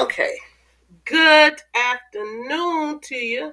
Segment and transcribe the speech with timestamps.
[0.00, 0.38] Okay.
[1.04, 3.52] Good afternoon to you.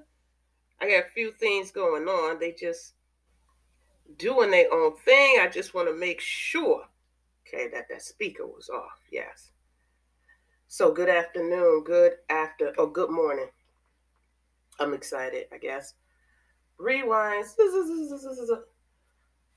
[0.80, 2.40] I got a few things going on.
[2.40, 2.94] They just
[4.18, 5.40] doing their own thing.
[5.42, 6.86] I just want to make sure,
[7.46, 9.02] okay, that that speaker was off.
[9.12, 9.52] Yes.
[10.70, 11.84] So good afternoon.
[11.86, 12.74] Good after.
[12.78, 13.50] Oh, good morning.
[14.80, 15.48] I'm excited.
[15.52, 15.96] I guess.
[16.78, 17.48] Rewind.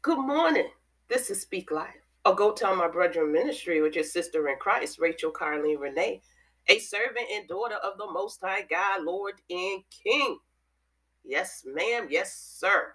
[0.01, 0.69] Good morning.
[1.09, 1.95] This is Speak Life.
[2.25, 6.23] Or go tell my brother ministry with your sister in Christ, Rachel Carleen Renee
[6.69, 10.39] a servant and daughter of the Most High God, Lord and King.
[11.25, 12.07] Yes, ma'am.
[12.11, 12.95] Yes, sir.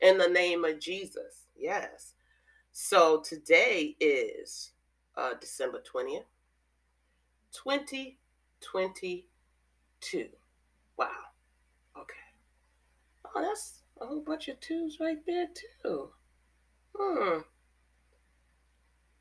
[0.00, 1.46] In the name of Jesus.
[1.56, 2.14] Yes.
[2.72, 4.72] So today is
[5.16, 6.24] uh, December 20th,
[7.52, 10.28] 2022.
[10.96, 11.08] Wow.
[11.96, 12.14] Okay.
[13.34, 15.48] Oh, that's a whole bunch of twos right there,
[15.82, 16.10] too.
[16.96, 17.40] Hmm.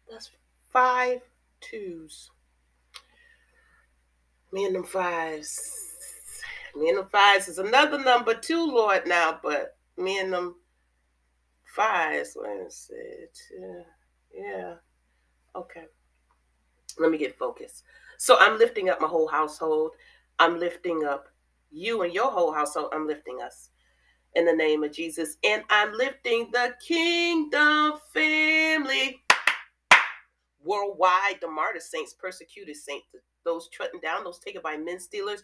[0.10, 0.30] That's
[0.72, 1.22] five
[1.62, 2.30] twos.
[4.54, 5.60] Me and them fives.
[6.76, 10.56] Me and them fives is another number two, Lord, now, but me and them
[11.64, 13.84] fives, wait a.
[14.32, 14.76] Yeah.
[15.56, 15.86] Okay.
[17.00, 17.84] Let me get focused.
[18.20, 19.94] So I'm lifting up my whole household.
[20.38, 21.30] I'm lifting up
[21.72, 22.92] you and your whole household.
[22.94, 23.72] I'm lifting us
[24.36, 25.38] in the name of Jesus.
[25.44, 29.24] And I'm lifting the kingdom family
[30.64, 33.08] worldwide, the martyr saints, persecuted saints,
[33.46, 35.44] those trodden down, those taken by men stealers,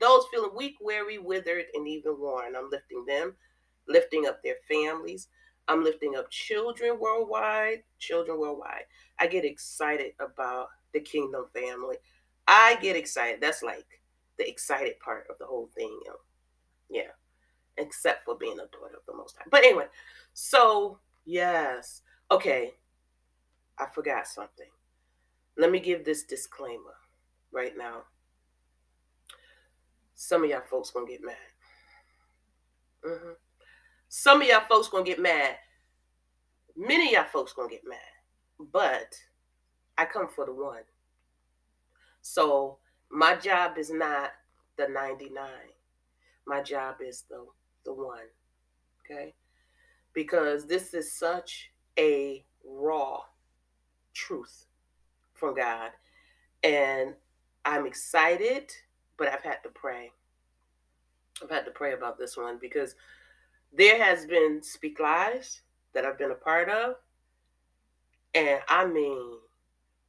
[0.00, 2.56] those feeling weak, weary, withered, and even worn.
[2.56, 3.34] I'm lifting them,
[3.88, 5.28] lifting up their families.
[5.68, 8.84] I'm lifting up children worldwide, children worldwide.
[9.18, 11.96] I get excited about the kingdom family.
[12.48, 13.40] I get excited.
[13.40, 13.86] That's like
[14.38, 15.98] the excited part of the whole thing.
[16.90, 17.12] Yeah.
[17.78, 19.44] Except for being a daughter of the Most High.
[19.50, 19.86] But anyway,
[20.34, 22.02] so yes.
[22.30, 22.72] Okay.
[23.78, 24.66] I forgot something.
[25.56, 26.96] Let me give this disclaimer
[27.52, 28.02] right now.
[30.14, 31.36] Some of y'all folks gonna get mad.
[33.04, 33.32] Mm-hmm.
[34.08, 35.56] Some of y'all folks gonna get mad.
[36.76, 37.98] Many of y'all folks gonna get mad.
[38.72, 39.14] But
[39.98, 40.82] I come for the one.
[42.22, 42.78] So
[43.10, 44.30] my job is not
[44.76, 45.42] the 99.
[46.46, 47.46] My job is the
[47.84, 48.28] the one.
[49.04, 49.34] Okay?
[50.14, 53.20] Because this is such a raw
[54.14, 54.66] truth
[55.34, 55.90] from God.
[56.62, 57.14] And
[57.64, 58.72] I'm excited,
[59.16, 60.12] but I've had to pray.
[61.42, 62.94] I've had to pray about this one because
[63.72, 65.62] there has been speak lives
[65.94, 66.96] that I've been a part of.
[68.34, 69.38] And I mean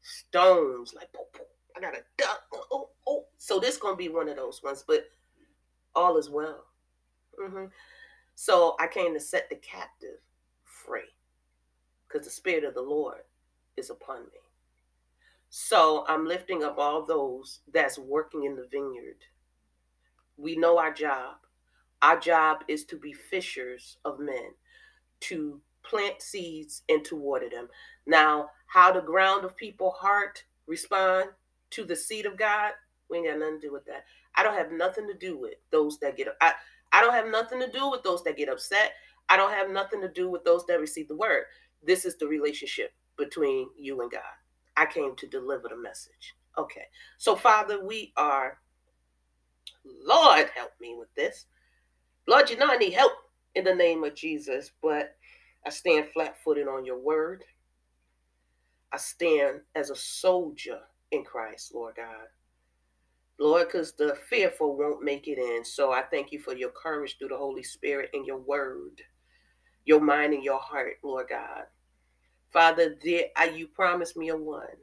[0.02, 1.09] stones like
[1.75, 2.44] I got a duck.
[2.53, 3.25] Oh, oh, oh.
[3.38, 5.06] So this gonna be one of those ones, but
[5.96, 6.66] all is well.
[7.42, 7.66] Mm-hmm.
[8.36, 10.19] So I came to set the captive
[10.63, 11.02] free
[12.08, 13.22] because the spirit of the Lord
[13.78, 14.43] is upon me.
[15.56, 19.18] So I'm lifting up all those that's working in the vineyard.
[20.36, 21.36] We know our job.
[22.02, 24.56] Our job is to be fishers of men,
[25.19, 27.68] to plant seeds and to water them.
[28.08, 31.30] Now, how the ground of people heart respond
[31.69, 32.72] to the seed of God,
[33.08, 34.06] we ain't got nothing to do with that.
[34.36, 36.53] I don't have nothing to do with those that get I,
[36.92, 38.94] I don't have nothing to do with those that get upset.
[39.30, 41.44] I don't have nothing to do with those that receive the word.
[41.84, 44.24] This is the relationship between you and God.
[44.78, 46.36] I came to deliver the message.
[46.58, 46.86] Okay.
[47.18, 48.60] So, Father, we are,
[50.06, 51.46] Lord, help me with this.
[52.28, 53.14] Lord, you know I need help
[53.56, 55.16] in the name of Jesus, but
[55.66, 57.44] I stand flat footed on your word.
[58.92, 60.80] I stand as a soldier
[61.12, 62.28] in Christ, Lord God.
[63.40, 65.66] Lord, because the fearful won't make it in.
[65.66, 69.02] So I thank you for your courage through the Holy Spirit and your word,
[69.86, 71.64] your mind and your heart, Lord God.
[72.53, 74.78] Father, there, I, you promised me a one.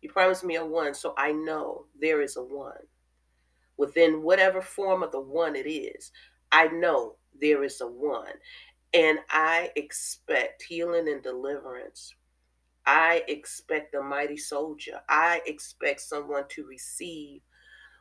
[0.00, 2.86] You promised me a one, so I know there is a one.
[3.76, 6.12] Within whatever form of the one it is,
[6.52, 8.32] I know there is a one.
[8.94, 12.14] And I expect healing and deliverance.
[12.86, 15.00] I expect a mighty soldier.
[15.08, 17.42] I expect someone to receive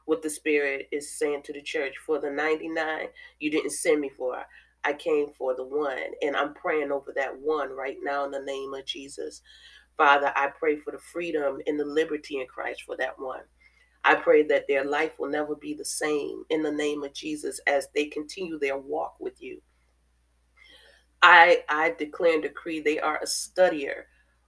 [0.06, 1.96] what the Spirit is saying to the church.
[2.06, 3.08] For the 99,
[3.40, 4.38] you didn't send me for.
[4.84, 6.14] I came for the one.
[6.22, 9.42] And I'm praying over that one right now in the name of Jesus.
[9.98, 13.42] Father, I pray for the freedom and the liberty in Christ for that one.
[14.04, 17.60] I pray that their life will never be the same in the name of Jesus
[17.68, 19.62] as they continue their walk with you.
[21.22, 24.04] I I declare and decree they are a studier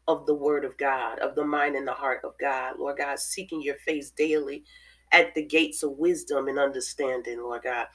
[0.07, 2.75] of the word of God, of the mind and the heart of God.
[2.79, 4.63] Lord God, seeking your face daily
[5.11, 7.87] at the gates of wisdom and understanding, Lord God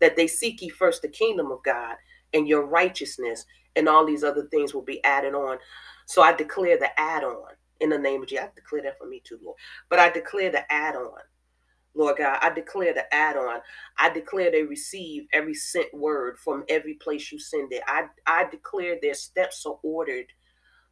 [0.00, 1.96] that they seek ye first the kingdom of God
[2.32, 3.44] and your righteousness,
[3.76, 5.58] and all these other things will be added on.
[6.06, 8.46] So I declare the add on in the name of Jesus.
[8.46, 9.56] I declare that for me too, Lord.
[9.88, 11.20] But I declare the add on.
[11.94, 13.60] Lord God, I declare the add on.
[13.98, 17.82] I declare they receive every sent word from every place you send it.
[17.86, 20.26] I, I declare their steps are ordered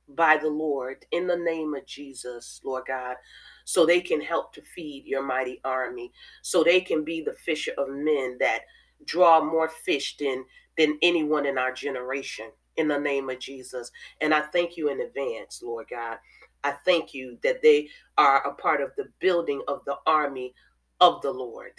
[0.09, 3.17] by the Lord in the name of Jesus, Lord God,
[3.64, 6.12] so they can help to feed your mighty army,
[6.43, 8.61] so they can be the fisher of men that
[9.05, 10.45] draw more fish than
[10.77, 13.91] than anyone in our generation in the name of Jesus.
[14.21, 16.19] And I thank you in advance, Lord God.
[16.65, 17.89] I thank you that they
[18.19, 20.55] are a part of the building of the army
[21.01, 21.73] of the Lord.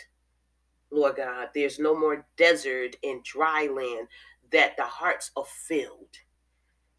[0.92, 4.08] Lord God, there's no more desert and dry land,
[4.52, 6.16] that the hearts are filled.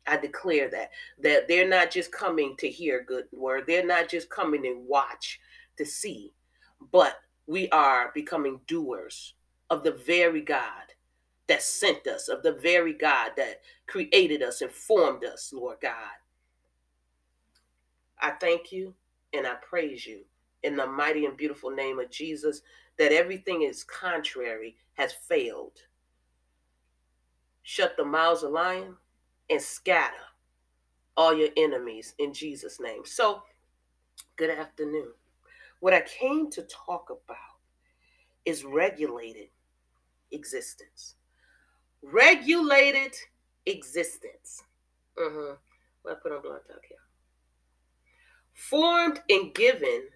[0.06, 3.64] I declare that that they're not just coming to hear good word.
[3.66, 5.40] They're not just coming and watch
[5.76, 6.32] to see,
[6.92, 7.16] but
[7.46, 9.34] we are becoming doers
[9.70, 10.94] of the very God
[11.48, 15.92] that sent us, of the very God that created us and formed us, Lord God.
[18.20, 18.94] I thank you
[19.32, 20.20] and I praise you
[20.62, 22.62] in the mighty and beautiful name of Jesus
[22.98, 25.78] that everything is contrary has failed.
[27.62, 28.96] Shut the mouths of lion
[29.50, 30.14] and scatter
[31.16, 33.02] all your enemies in Jesus' name.
[33.04, 33.42] So,
[34.36, 35.12] good afternoon.
[35.80, 37.36] What I came to talk about
[38.44, 39.48] is regulated
[40.32, 41.14] existence.
[42.02, 43.14] Regulated
[43.66, 44.62] existence.
[45.18, 45.54] Mm-hmm.
[46.04, 46.98] Well, I put on blunt talk here.
[48.54, 50.08] Formed and given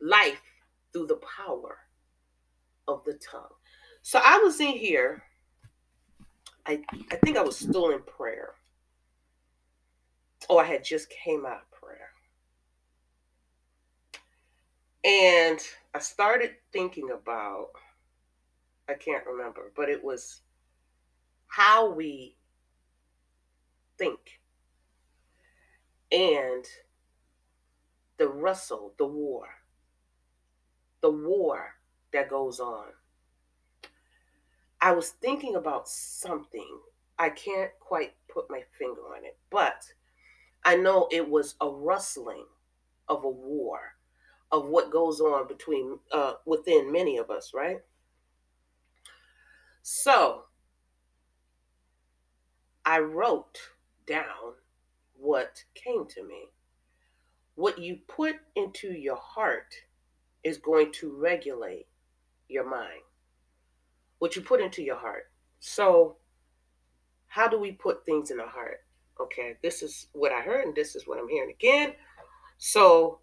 [0.00, 0.42] life
[0.92, 1.78] through the power
[2.88, 3.54] of the tongue.
[4.02, 5.22] So I was in here.
[6.66, 8.50] I I think I was still in prayer.
[10.48, 12.10] Oh, I had just came out of prayer.
[15.04, 15.60] And
[15.94, 17.68] I started thinking about
[18.92, 20.42] I can't remember, but it was
[21.46, 22.36] how we
[23.98, 24.40] think
[26.10, 26.64] and
[28.18, 29.46] the rustle, the war,
[31.00, 31.74] the war
[32.12, 32.88] that goes on.
[34.80, 36.78] I was thinking about something.
[37.18, 39.84] I can't quite put my finger on it, but
[40.64, 42.44] I know it was a rustling
[43.08, 43.80] of a war,
[44.50, 47.80] of what goes on between uh, within many of us, right?
[49.82, 50.44] So
[52.84, 53.58] I wrote
[54.06, 54.54] down
[55.14, 56.48] what came to me.
[57.54, 59.74] What you put into your heart
[60.42, 61.86] is going to regulate
[62.48, 63.00] your mind.
[64.18, 65.30] What you put into your heart.
[65.60, 66.16] So,
[67.26, 68.78] how do we put things in our heart?
[69.20, 71.92] Okay, this is what I heard, and this is what I'm hearing again.
[72.58, 73.20] So,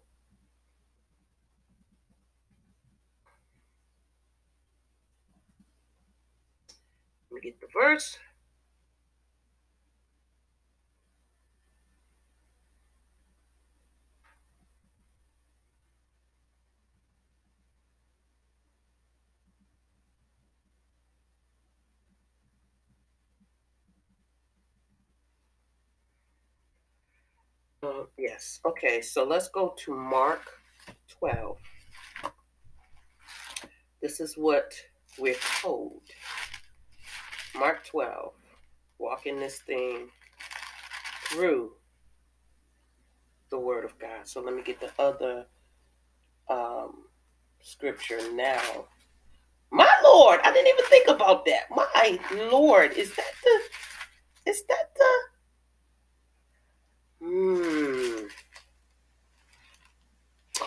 [7.30, 8.18] let me get the verse.
[27.82, 28.60] Uh, yes.
[28.66, 30.42] Okay, so let's go to Mark
[31.18, 31.56] 12.
[34.02, 34.72] This is what
[35.18, 36.02] we're told.
[37.58, 38.32] Mark 12.
[38.98, 40.08] Walking this thing
[41.24, 41.72] through
[43.50, 44.26] the Word of God.
[44.26, 45.46] So let me get the other
[46.48, 47.04] um,
[47.60, 48.86] scripture now.
[49.70, 51.64] My Lord, I didn't even think about that.
[51.70, 52.18] My
[52.50, 55.30] Lord, is that the, is that the,
[57.22, 58.26] Hmm.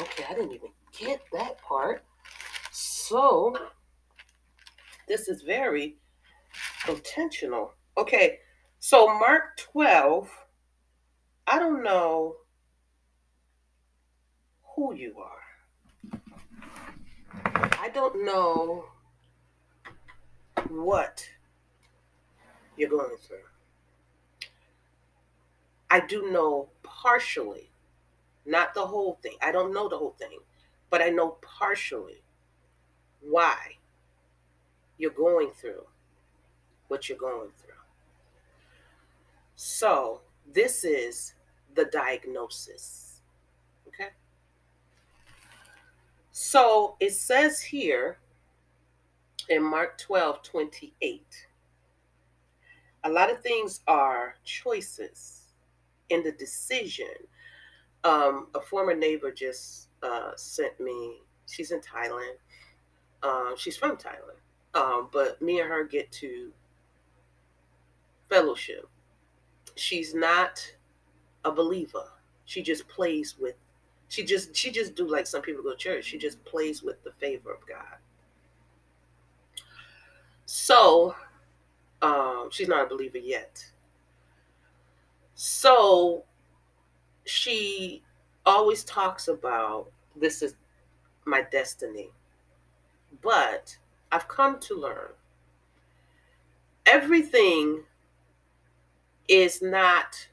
[0.02, 2.04] Okay, I didn't even get that part.
[2.72, 3.58] So,
[5.08, 5.98] this is very
[6.88, 7.74] intentional.
[7.98, 8.40] Okay,
[8.80, 10.30] so Mark 12,
[11.48, 12.36] I don't know
[14.76, 15.44] who you are.
[17.80, 18.86] I don't know
[20.70, 21.30] what
[22.78, 23.38] you're going through.
[25.90, 27.70] I do know partially,
[28.46, 29.36] not the whole thing.
[29.42, 30.40] I don't know the whole thing,
[30.90, 32.24] but I know partially
[33.22, 33.78] why
[34.98, 35.86] you're going through
[36.94, 37.74] what you're going through.
[39.56, 40.22] So,
[40.54, 41.34] this is
[41.74, 43.22] the diagnosis.
[43.88, 44.10] Okay?
[46.32, 48.20] So, it says here
[49.50, 51.48] in Mark 12 28,
[53.06, 55.46] a lot of things are choices
[56.12, 57.16] in the decision.
[58.04, 62.38] Um, a former neighbor just uh, sent me, she's in Thailand.
[63.24, 64.38] Um, she's from Thailand.
[64.76, 66.52] Um, but me and her get to
[68.30, 68.88] fellowship.
[69.76, 70.60] She's not
[71.46, 72.12] a believer.
[72.46, 73.56] She just plays with
[74.10, 76.06] she just she just do like some people go to church.
[76.06, 77.98] She just plays with the favor of God.
[80.46, 81.16] So
[82.02, 83.66] um, she's not a believer yet.
[85.34, 86.26] So
[87.26, 88.04] she
[88.46, 90.56] always talks about this is
[91.26, 92.12] my destiny.
[93.22, 93.76] But
[94.12, 95.10] I've come to learn
[96.86, 97.84] everything
[99.28, 100.28] is not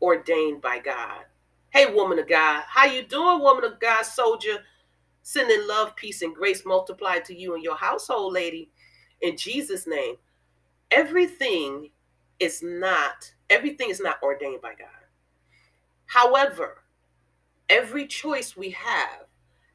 [0.00, 1.24] ordained by God.
[1.70, 4.58] Hey, woman of God, how you doing, woman of God, soldier?
[5.22, 8.70] Sending love, peace, and grace multiplied to you and your household, lady,
[9.20, 10.16] in Jesus' name.
[10.90, 11.90] Everything
[12.40, 14.88] is not everything is not ordained by God.
[16.06, 16.82] However,
[17.68, 19.26] every choice we have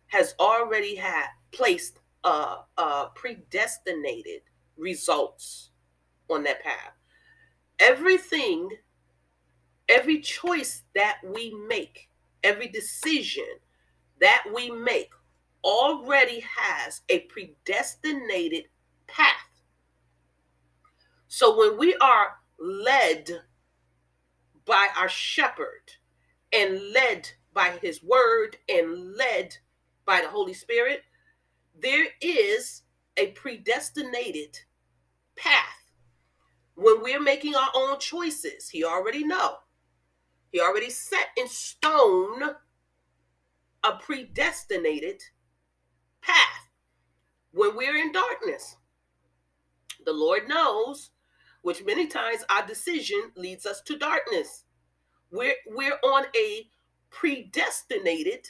[0.07, 4.41] has already had placed uh, uh, predestinated
[4.77, 5.71] results
[6.29, 6.93] on that path.
[7.79, 8.69] Everything,
[9.89, 12.09] every choice that we make,
[12.43, 13.45] every decision
[14.19, 15.11] that we make
[15.63, 18.65] already has a predestinated
[19.07, 19.35] path.
[21.27, 23.29] So when we are led
[24.65, 25.91] by our shepherd
[26.51, 29.57] and led by his word and led
[30.05, 31.01] by the Holy Spirit,
[31.79, 32.83] there is
[33.17, 34.59] a predestinated
[35.35, 35.82] path.
[36.75, 39.57] When we're making our own choices, he already know.
[40.51, 42.41] He already set in stone
[43.83, 45.21] a predestinated
[46.21, 46.69] path.
[47.51, 48.77] When we're in darkness,
[50.05, 51.11] the Lord knows,
[51.61, 54.65] which many times our decision leads us to darkness.
[55.31, 56.67] We're we're on a
[57.09, 58.47] predestinated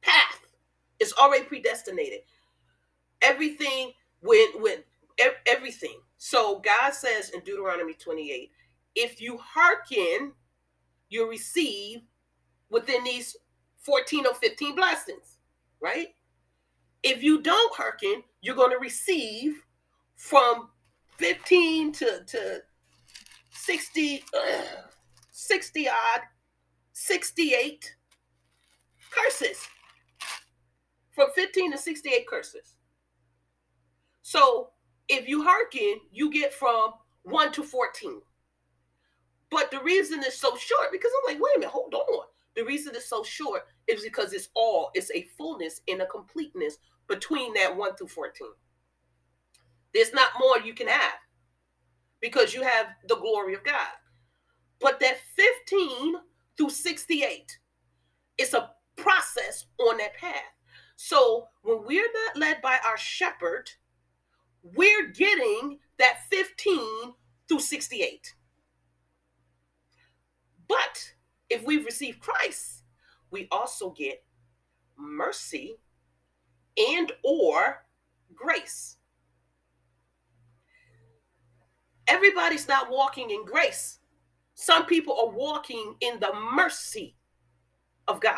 [0.00, 0.40] path.
[0.98, 2.20] It's already predestinated.
[3.20, 4.84] Everything when when
[5.46, 6.00] everything.
[6.24, 8.52] So God says in Deuteronomy 28,
[8.94, 10.30] if you hearken,
[11.08, 12.02] you'll receive
[12.70, 13.36] within these
[13.78, 15.38] 14 or 15 blessings,
[15.80, 16.14] right?
[17.02, 19.64] If you don't hearken, you're going to receive
[20.14, 20.68] from
[21.18, 22.62] 15 to, to
[23.50, 24.62] 60, uh,
[25.32, 26.20] 60 odd,
[26.92, 27.96] 68
[29.10, 29.66] curses.
[31.10, 32.76] From 15 to 68 curses.
[34.22, 34.71] So
[35.12, 36.92] if you hearken, you get from
[37.24, 38.22] 1 to 14.
[39.50, 42.24] But the reason it's so short, because I'm like, wait a minute, hold on.
[42.56, 46.78] The reason it's so short is because it's all, it's a fullness and a completeness
[47.08, 48.48] between that 1 through 14.
[49.92, 51.18] There's not more you can have
[52.20, 53.92] because you have the glory of God.
[54.80, 55.18] But that
[55.68, 56.14] 15
[56.56, 57.58] through 68
[58.38, 60.54] is a process on that path.
[60.96, 63.70] So when we're not led by our shepherd,
[64.62, 67.14] we're getting that 15
[67.48, 68.34] through 68.
[70.68, 71.12] But
[71.50, 72.84] if we've received Christ,
[73.30, 74.24] we also get
[74.96, 75.76] mercy
[76.76, 77.84] and or
[78.34, 78.96] grace.
[82.06, 83.98] Everybody's not walking in grace.
[84.54, 87.16] Some people are walking in the mercy
[88.06, 88.36] of God.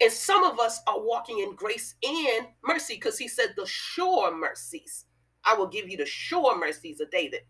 [0.00, 4.36] And some of us are walking in grace and mercy because he said the sure
[4.36, 5.05] mercies.
[5.46, 7.40] I will give you the sure mercies of David.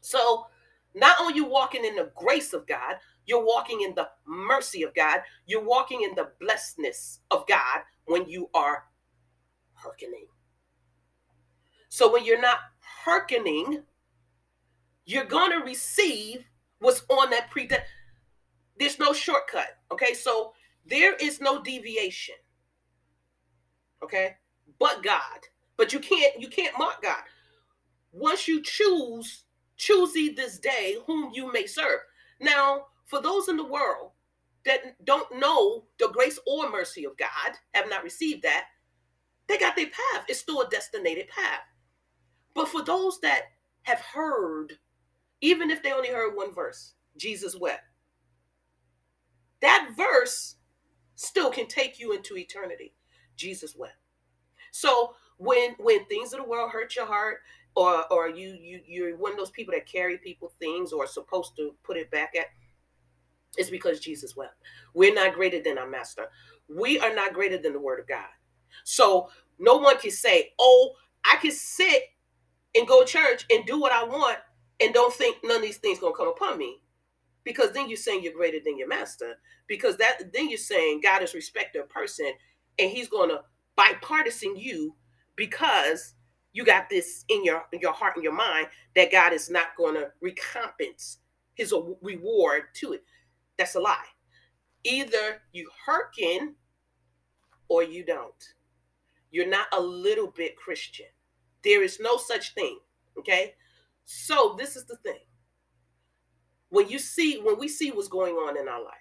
[0.00, 0.46] So
[0.94, 4.94] not only you walking in the grace of God, you're walking in the mercy of
[4.94, 5.20] God.
[5.46, 8.84] You're walking in the blessedness of God when you are
[9.74, 10.26] hearkening.
[11.88, 13.82] So when you're not hearkening,
[15.04, 16.44] you're going to receive
[16.78, 17.68] what's on that pre.
[18.78, 19.78] There's no shortcut.
[19.92, 20.14] Okay.
[20.14, 20.54] So
[20.86, 22.36] there is no deviation.
[24.02, 24.36] Okay.
[24.78, 25.46] But God.
[25.80, 27.22] But you can't you can't mock God.
[28.12, 29.44] Once you choose,
[29.78, 32.00] choose ye this day whom you may serve.
[32.38, 34.10] Now, for those in the world
[34.66, 38.66] that don't know the grace or mercy of God, have not received that,
[39.48, 40.26] they got their path.
[40.28, 41.62] It's still a destinated path.
[42.54, 43.44] But for those that
[43.84, 44.74] have heard,
[45.40, 47.84] even if they only heard one verse, Jesus wept.
[49.62, 50.56] That verse
[51.14, 52.92] still can take you into eternity.
[53.34, 53.96] Jesus wept.
[54.72, 57.38] So when when things of the world hurt your heart
[57.74, 61.56] or or you you you're one of those people that carry people things or supposed
[61.56, 62.46] to put it back at
[63.56, 64.54] it's because jesus wept.
[64.94, 66.26] We're not greater than our master.
[66.68, 68.28] We are not greater than the word of god.
[68.84, 70.92] So no one can say oh
[71.24, 72.02] i can sit
[72.74, 74.38] and go to church and do what i want
[74.78, 76.82] and don't think none of these things gonna come upon me.
[77.44, 79.36] Because then you're saying you're greater than your master.
[79.66, 82.30] Because that then you're saying god is respect a person
[82.78, 83.40] and he's gonna
[83.74, 84.94] bipartisan you
[85.36, 86.14] because
[86.52, 89.76] you got this in your in your heart and your mind that God is not
[89.76, 91.18] going to recompense
[91.54, 91.72] his
[92.02, 93.04] reward to it.
[93.58, 94.04] That's a lie.
[94.84, 96.54] Either you hearken
[97.68, 98.54] or you don't.
[99.30, 101.06] You're not a little bit Christian.
[101.62, 102.78] There is no such thing.
[103.18, 103.54] Okay.
[104.04, 105.20] So this is the thing.
[106.70, 108.94] When you see, when we see what's going on in our life,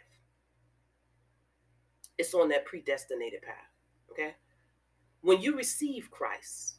[2.18, 3.56] it's on that predestinated path.
[4.12, 4.36] Okay.
[5.22, 6.78] When you receive Christ,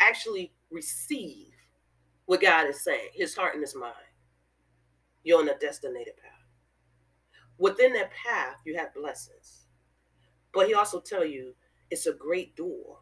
[0.00, 1.52] actually receive
[2.26, 3.94] what God is saying, his heart and his mind,
[5.22, 6.32] you're on a destinated path.
[7.58, 9.66] Within that path, you have blessings.
[10.52, 11.54] But he also tell you
[11.90, 12.98] it's a great door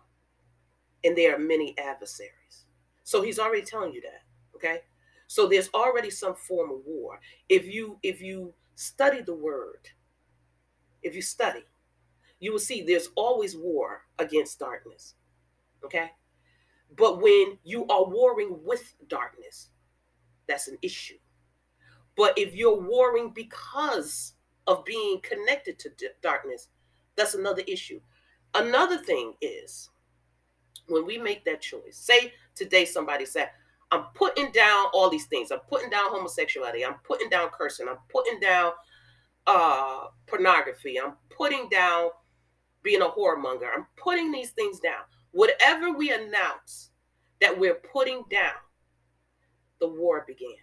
[1.04, 2.66] and there are many adversaries.
[3.04, 4.22] So he's already telling you that,
[4.54, 4.80] okay?
[5.28, 7.20] So there's already some form of war.
[7.48, 9.88] If you if you study the word,
[11.02, 11.64] if you study,
[12.40, 15.14] you will see there's always war against darkness.
[15.84, 16.10] Okay?
[16.96, 19.68] But when you are warring with darkness,
[20.46, 21.18] that's an issue.
[22.16, 24.34] But if you're warring because
[24.66, 26.68] of being connected to d- darkness,
[27.16, 28.00] that's another issue.
[28.54, 29.90] Another thing is
[30.88, 33.50] when we make that choice, say today somebody said,
[33.90, 35.50] I'm putting down all these things.
[35.50, 36.84] I'm putting down homosexuality.
[36.84, 37.86] I'm putting down cursing.
[37.88, 38.72] I'm putting down
[39.46, 40.98] uh, pornography.
[40.98, 42.10] I'm putting down
[42.86, 43.66] being a whoremonger.
[43.76, 45.02] I'm putting these things down.
[45.32, 46.90] Whatever we announce
[47.40, 48.54] that we're putting down,
[49.80, 50.54] the war began.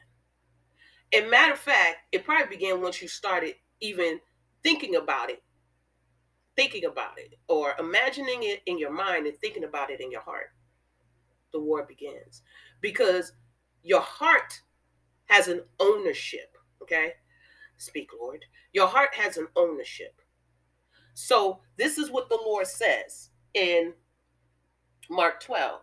[1.14, 4.22] And matter of fact, it probably began once you started even
[4.64, 5.44] thinking about it,
[6.56, 10.22] thinking about it, or imagining it in your mind and thinking about it in your
[10.22, 10.52] heart.
[11.52, 12.42] The war begins
[12.80, 13.34] because
[13.84, 14.62] your heart
[15.26, 16.58] has an ownership.
[16.82, 17.12] Okay,
[17.76, 18.46] speak, Lord.
[18.72, 20.22] Your heart has an ownership.
[21.14, 23.94] So, this is what the Lord says in
[25.10, 25.82] Mark 12,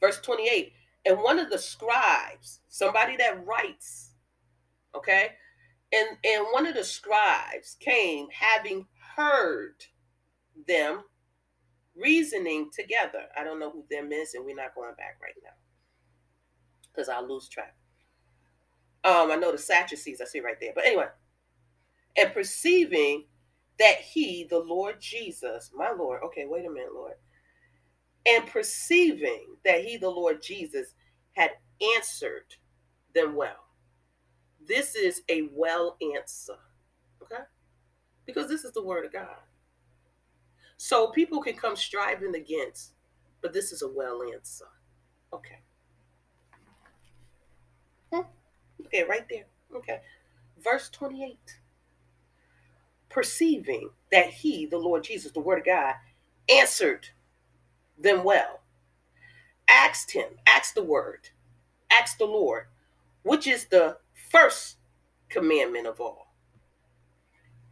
[0.00, 0.72] verse 28.
[1.06, 4.10] And one of the scribes, somebody that writes,
[4.94, 5.30] okay,
[5.92, 8.86] and, and one of the scribes came having
[9.16, 9.74] heard
[10.68, 11.04] them
[11.96, 13.24] reasoning together.
[13.36, 15.50] I don't know who them is, and we're not going back right now
[16.92, 17.74] because I'll lose track.
[19.04, 20.72] Um, I know the Sadducees, I see right there.
[20.74, 21.06] But anyway,
[22.16, 23.24] and perceiving
[23.80, 27.14] that he, the Lord Jesus, my Lord, okay, wait a minute, Lord,
[28.26, 30.94] and perceiving that he, the Lord Jesus,
[31.32, 31.52] had
[31.96, 32.56] answered
[33.14, 33.64] them well.
[34.68, 36.58] This is a well answer,
[37.22, 37.42] okay?
[38.26, 39.38] Because this is the word of God.
[40.76, 42.92] So people can come striving against,
[43.40, 44.66] but this is a well answer.
[45.32, 45.60] Okay.
[48.12, 48.28] Hmm.
[48.86, 49.46] Okay, right there.
[49.74, 50.00] Okay.
[50.62, 51.59] Verse 28
[53.10, 55.94] perceiving that he, the Lord Jesus, the Word of God,
[56.48, 57.08] answered
[57.98, 58.60] them well,
[59.68, 61.28] asked him, asked the Word,
[61.90, 62.66] asked the Lord,
[63.22, 63.98] which is the
[64.30, 64.76] first
[65.28, 66.34] commandment of all.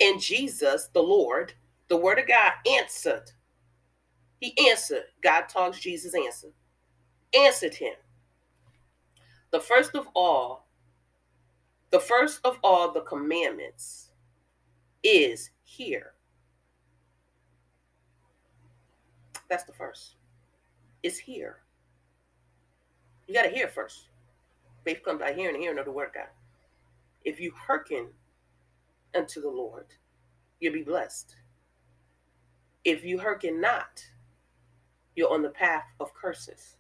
[0.01, 1.55] And Jesus, the Lord,
[1.89, 3.33] the Word of God, answered.
[4.41, 5.05] He answered.
[5.23, 6.53] God talks, Jesus answered.
[7.35, 7.95] Answered him.
[9.51, 10.69] The first of all,
[11.91, 14.08] the first of all the commandments
[15.03, 16.13] is here.
[19.49, 20.15] That's the first.
[21.03, 21.59] It's here.
[23.27, 24.09] You got to hear first.
[24.85, 26.29] Faith comes by hearing and hearing of the word God.
[27.25, 28.09] If you hearken
[29.15, 29.87] unto the Lord,
[30.61, 31.37] you'll be blessed.
[32.85, 34.03] If you hearken not,
[35.15, 36.77] you're on the path of curses.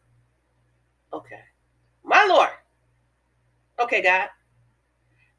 [1.12, 1.42] Okay.
[2.04, 2.50] My Lord.
[3.81, 4.28] Okay, God.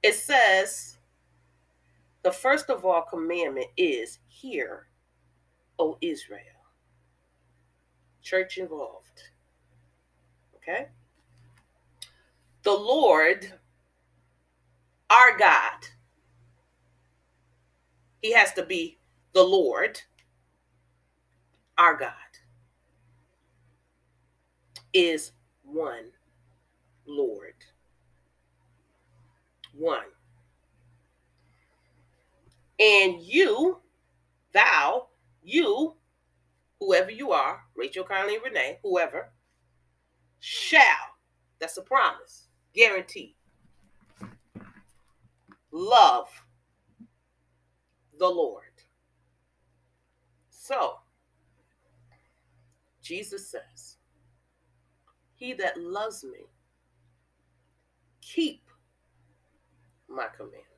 [0.04, 0.99] It says
[2.24, 4.88] the first of all commandment is hear,
[5.78, 6.42] O Israel.
[8.22, 9.24] Church involved.
[10.56, 10.88] Okay?
[12.64, 13.54] The Lord,
[15.10, 15.88] our God,
[18.22, 18.98] He has to be
[19.34, 20.02] the Lord,
[21.78, 22.12] our God,
[24.94, 25.32] is
[25.64, 26.12] one
[27.06, 27.54] Lord.
[29.74, 30.06] One.
[32.80, 33.80] And you,
[34.54, 35.08] thou,
[35.44, 35.96] you,
[36.80, 39.32] whoever you are, Rachel, Conley, Renee, whoever,
[40.40, 41.18] shall,
[41.60, 43.36] that's a promise, guaranteed,
[45.72, 46.28] love
[48.18, 48.64] the Lord.
[50.50, 51.00] So,
[53.02, 53.98] Jesus says,
[55.36, 56.46] He that loves me,
[58.22, 58.64] keep
[60.08, 60.69] my command.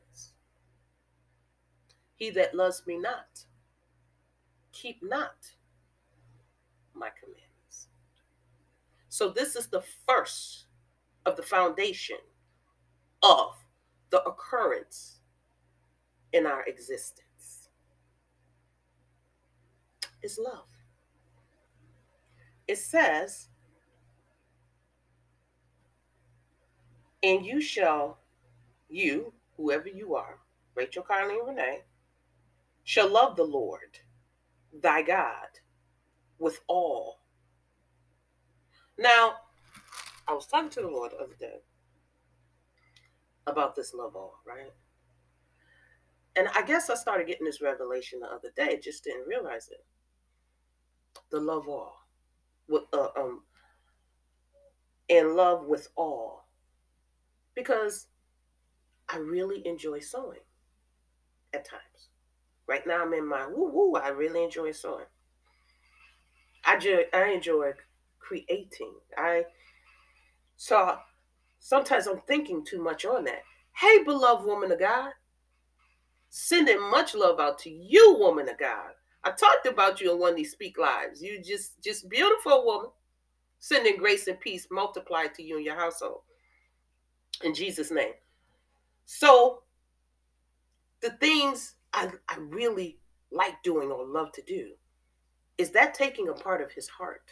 [2.22, 3.46] He that loves me not,
[4.72, 5.38] keep not
[6.94, 7.88] my commandments.
[9.10, 10.66] So, this is the first
[11.26, 12.20] of the foundation
[13.24, 13.56] of
[14.12, 15.22] the occurrence
[16.32, 17.70] in our existence.
[20.22, 20.68] is love.
[22.68, 23.48] It says,
[27.24, 28.20] and you shall,
[28.90, 30.38] you, whoever you are,
[30.76, 31.82] Rachel, Carly, and Renee,
[32.84, 34.00] shall love the Lord
[34.82, 35.48] thy God
[36.40, 37.20] with all.
[38.98, 39.36] Now,
[40.28, 41.62] I was talking to the Lord the other day
[43.48, 44.72] about this love all, right?
[46.36, 49.86] And I guess I started getting this revelation the other day, just didn't realize it.
[51.30, 51.98] The love all.
[52.68, 53.44] With uh, um
[55.10, 56.48] in love with all.
[57.54, 58.08] Because
[59.10, 60.40] I really enjoy sewing
[61.54, 62.11] at times.
[62.72, 65.04] Right now I'm in my woo woo, I really enjoy sewing.
[66.64, 67.74] I just I enjoy
[68.18, 68.94] creating.
[69.18, 69.44] I
[70.56, 70.98] so
[71.60, 73.42] sometimes I'm thinking too much on that.
[73.76, 75.12] Hey, beloved woman of God,
[76.30, 78.92] sending much love out to you, woman of God.
[79.26, 81.22] I talked about you in one of these speak lives.
[81.22, 82.92] You just just beautiful woman.
[83.60, 86.22] Sending grace and peace multiplied to you and your household.
[87.44, 88.14] In Jesus' name.
[89.04, 89.64] So
[91.02, 93.00] the things I, I really
[93.32, 94.72] like doing or love to do
[95.58, 97.32] is that taking a part of his heart.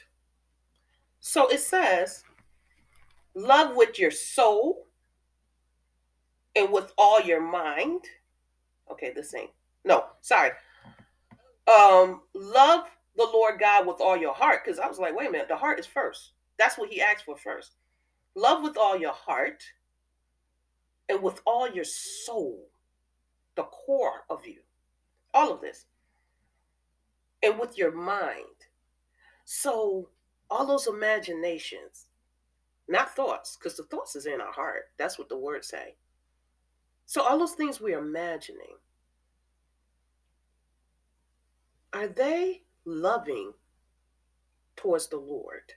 [1.20, 2.24] So it says,
[3.34, 4.88] love with your soul
[6.56, 8.02] and with all your mind.
[8.92, 9.50] Okay, the same.
[9.84, 10.52] No, sorry.
[11.68, 14.62] Um, love the Lord God with all your heart.
[14.64, 16.34] Because I was like, wait a minute, the heart is first.
[16.58, 17.76] That's what he asked for first.
[18.36, 19.64] Love with all your heart
[21.08, 22.70] and with all your soul,
[23.60, 24.62] the core of you.
[25.34, 25.86] All of this.
[27.44, 28.46] And with your mind.
[29.44, 30.08] So
[30.50, 32.08] all those imaginations,
[32.88, 34.92] not thoughts, because the thoughts is in our heart.
[34.98, 35.96] That's what the words say.
[37.06, 38.78] So all those things we're imagining,
[41.92, 43.52] are they loving
[44.78, 45.74] towards the Lord?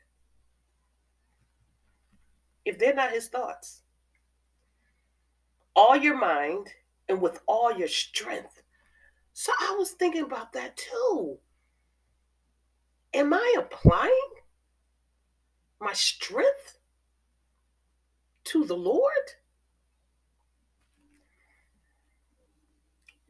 [2.65, 3.83] If they're not his thoughts,
[5.75, 6.69] all your mind
[7.13, 8.63] and with all your strength.
[9.35, 11.39] So I was thinking about that too.
[13.13, 14.31] Am I applying
[15.79, 16.79] my strength
[18.45, 19.13] to the Lord?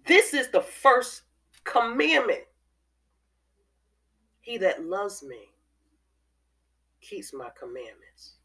[0.07, 1.23] This is the first
[1.64, 2.45] commandment.
[4.40, 5.49] He that loves me
[7.01, 8.37] keeps my commandments.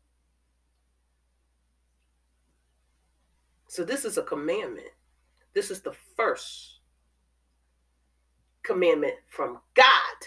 [3.67, 4.96] So, this is a commandment.
[5.57, 6.81] This is the first
[8.61, 10.17] commandment from God.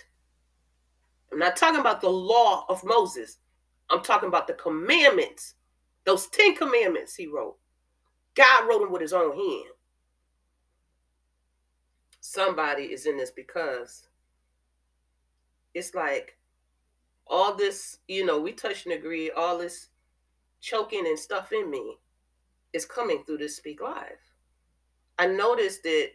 [1.31, 3.38] I'm not talking about the law of Moses.
[3.90, 5.55] I'm talking about the commandments,
[6.05, 7.57] those 10 commandments he wrote.
[8.35, 9.71] God wrote them with his own hand.
[12.21, 14.09] Somebody is in this because
[15.75, 16.38] it's like
[17.29, 19.90] all this, you know, we touch and agree, all this
[20.61, 21.99] choking and stuff in me
[22.73, 24.30] is coming through this Speak Life.
[25.20, 26.14] I noticed it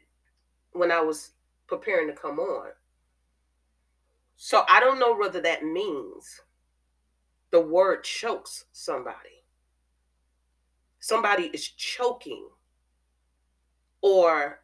[0.72, 1.34] when I was
[1.68, 2.72] preparing to come on.
[4.36, 6.42] So I don't know whether that means
[7.52, 9.44] the word chokes somebody.
[11.00, 12.48] Somebody is choking
[14.02, 14.62] or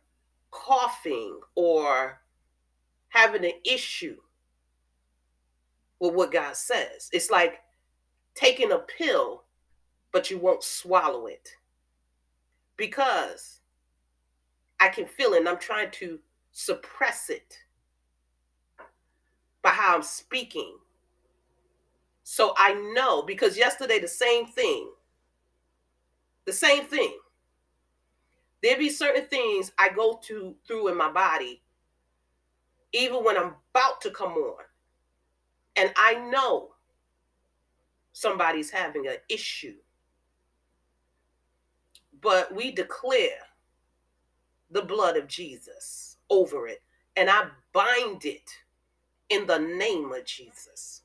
[0.50, 2.22] coughing or
[3.10, 4.18] having an issue
[6.00, 7.12] with what God says.
[7.14, 7.60] It's like
[8.34, 9.44] taking a pill,
[10.12, 11.48] but you won't swallow it
[12.76, 13.61] because
[14.82, 16.20] I can feel it and I'm trying to
[16.52, 17.56] suppress it
[19.62, 20.76] by how I'm speaking.
[22.24, 24.90] So I know because yesterday the same thing.
[26.46, 27.16] The same thing.
[28.64, 31.62] There be certain things I go to through in my body,
[32.92, 34.64] even when I'm about to come on.
[35.76, 36.72] And I know
[38.14, 39.76] somebody's having an issue.
[42.20, 43.38] But we declare
[44.72, 46.82] the blood of Jesus over it.
[47.16, 48.50] And I bind it
[49.30, 51.04] in the name of Jesus.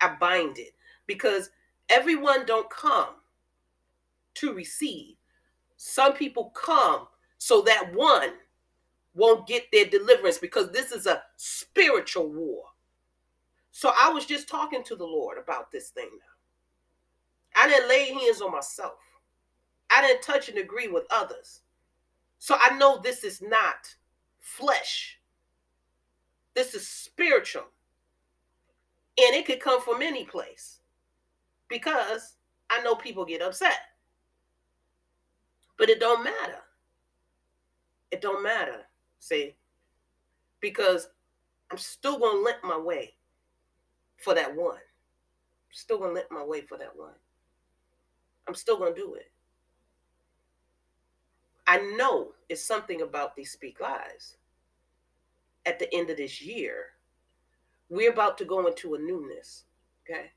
[0.00, 0.74] I bind it
[1.06, 1.50] because
[1.88, 3.16] everyone don't come
[4.34, 5.16] to receive.
[5.76, 8.30] Some people come so that one
[9.14, 12.64] won't get their deliverance because this is a spiritual war.
[13.70, 17.62] So I was just talking to the Lord about this thing now.
[17.62, 18.98] I didn't lay hands on myself.
[19.90, 21.60] I didn't touch and agree with others.
[22.44, 23.94] So I know this is not
[24.38, 25.18] flesh.
[26.52, 27.62] This is spiritual.
[29.16, 30.80] And it could come from any place
[31.70, 32.34] because
[32.68, 33.78] I know people get upset.
[35.78, 36.58] But it don't matter.
[38.10, 38.82] It don't matter,
[39.20, 39.54] see?
[40.60, 41.08] Because
[41.70, 43.14] I'm still going to limp my way
[44.18, 44.76] for that one.
[45.72, 47.14] still going to limp my way for that one.
[48.46, 49.30] I'm still going to do it.
[51.66, 54.36] I know it's something about these Speak Lives.
[55.66, 56.88] At the end of this year,
[57.88, 59.64] we're about to go into a newness.
[60.04, 60.30] Okay.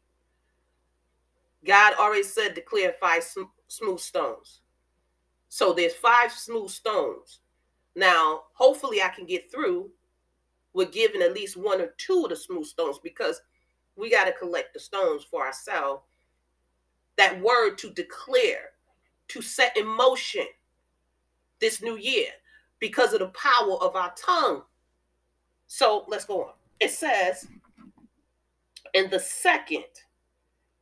[1.65, 4.61] God already said declare five sm- smooth stones.
[5.49, 7.39] So there's five smooth stones.
[7.95, 9.89] Now, hopefully, I can get through
[10.73, 13.41] with giving at least one or two of the smooth stones because
[13.95, 16.03] we got to collect the stones for ourselves.
[17.17, 18.69] That word to declare,
[19.29, 20.45] to set in motion
[21.59, 22.27] this new year
[22.79, 24.63] because of the power of our tongue.
[25.67, 26.53] So let's go on.
[26.79, 27.47] It says,
[28.93, 29.83] in the second,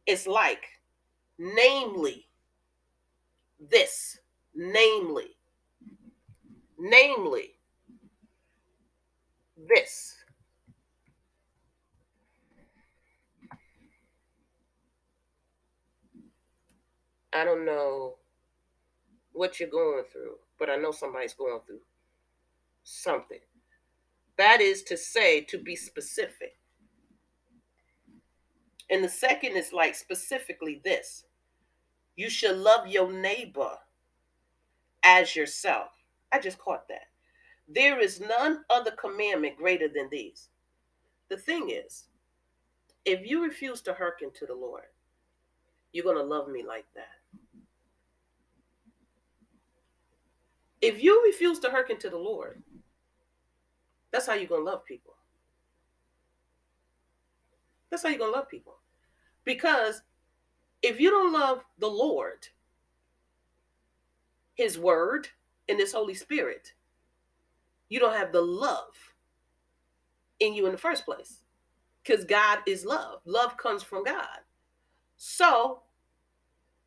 [0.05, 0.65] it's like,
[1.39, 2.27] namely,
[3.59, 4.19] this,
[4.53, 5.37] namely,
[6.77, 7.55] namely,
[9.67, 10.15] this.
[17.33, 18.15] I don't know
[19.33, 21.81] what you're going through, but I know somebody's going through
[22.83, 23.39] something.
[24.37, 26.57] That is to say, to be specific.
[28.89, 31.25] And the second is like specifically this
[32.15, 33.71] you should love your neighbor
[35.03, 35.89] as yourself.
[36.31, 37.07] I just caught that.
[37.67, 40.49] There is none other commandment greater than these.
[41.29, 42.05] The thing is,
[43.03, 44.83] if you refuse to hearken to the Lord,
[45.91, 47.14] you're going to love me like that.
[50.85, 52.61] If you refuse to hearken to the Lord,
[54.11, 55.15] that's how you're going to love people.
[57.89, 58.75] That's how you're going to love people.
[59.45, 60.03] Because
[60.83, 62.47] if you don't love the Lord,
[64.53, 65.27] His Word,
[65.67, 66.73] and His Holy Spirit,
[67.89, 68.93] you don't have the love
[70.39, 71.39] in you in the first place.
[72.03, 73.21] Because God is love.
[73.25, 74.37] Love comes from God.
[75.17, 75.81] So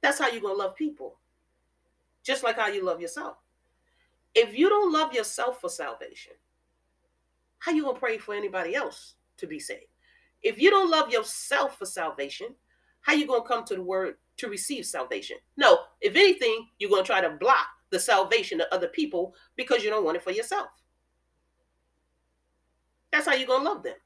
[0.03, 1.19] that's how you're going to love people.
[2.23, 3.39] Just like how you love yourself.
[4.41, 6.33] If you don't love yourself for salvation,
[7.59, 9.91] how you to pray for anybody else to be saved?
[10.45, 12.55] If you don't love yourself for salvation,
[13.01, 15.39] how you to come to the word to receive salvation?
[15.57, 19.91] No, if anything, you're to try to block the salvation of other people because you
[19.91, 20.69] don't want it for yourself.
[23.11, 23.97] That's how you're to love them.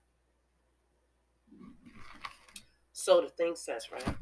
[2.95, 4.17] So the thing says, right?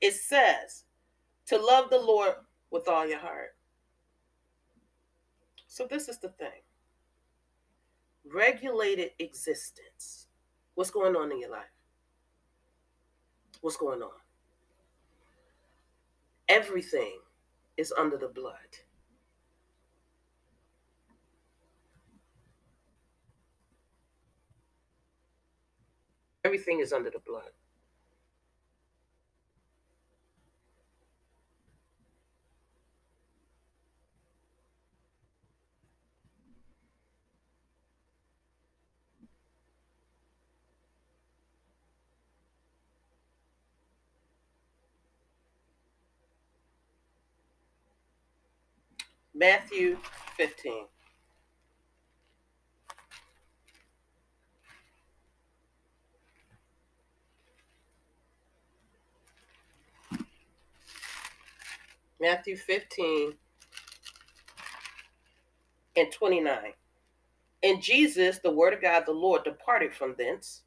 [0.00, 0.84] It says
[1.46, 2.34] to love the Lord
[2.70, 3.55] with all your heart.
[5.76, 6.62] So this is the thing
[8.32, 10.26] regulated existence.
[10.74, 11.66] What's going on in your life?
[13.60, 14.18] What's going on?
[16.48, 17.18] Everything
[17.76, 18.54] is under the blood.
[26.42, 27.52] Everything is under the blood.
[49.38, 49.98] Matthew
[50.38, 50.86] 15.
[62.18, 63.34] Matthew 15
[65.96, 66.56] and 29.
[67.62, 70.62] And Jesus, the word of God, the Lord, departed from thence.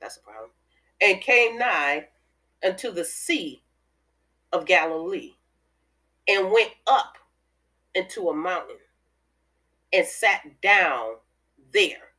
[0.00, 0.50] That's a problem.
[1.00, 2.08] And came nigh
[2.64, 3.62] unto the sea
[4.52, 5.34] of Galilee
[6.26, 7.18] and went up
[7.94, 8.76] into a mountain
[9.92, 11.16] and sat down
[11.72, 12.12] there.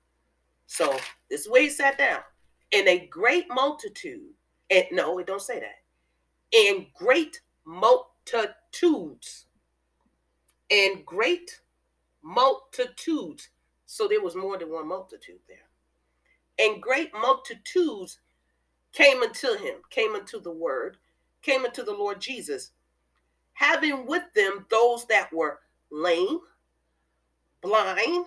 [0.68, 0.98] So
[1.30, 2.22] this is where he sat down.
[2.72, 4.34] And a great multitude,
[4.70, 5.82] and no, it don't say that.
[6.70, 9.46] And great multitudes.
[10.72, 11.62] And great
[12.24, 13.50] multitudes.
[13.86, 15.58] So there was more than one multitude there.
[16.58, 18.20] And great multitudes
[18.92, 20.98] came unto him, came unto the word,
[21.42, 22.72] came unto the Lord Jesus,
[23.54, 25.60] having with them those that were
[25.92, 26.40] lame,
[27.62, 28.26] blind,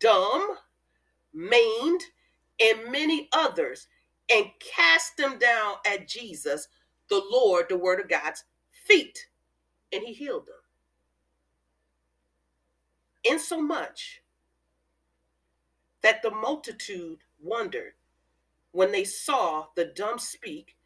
[0.00, 0.56] dumb,
[1.32, 2.02] maimed,
[2.60, 3.88] and many others,
[4.32, 6.68] and cast them down at Jesus,
[7.08, 9.26] the Lord, the Word of God's feet,
[9.92, 10.54] and he healed them.
[13.24, 14.22] Insomuch
[16.02, 17.92] that the multitude wondered
[18.72, 20.76] when they saw the dumb speak,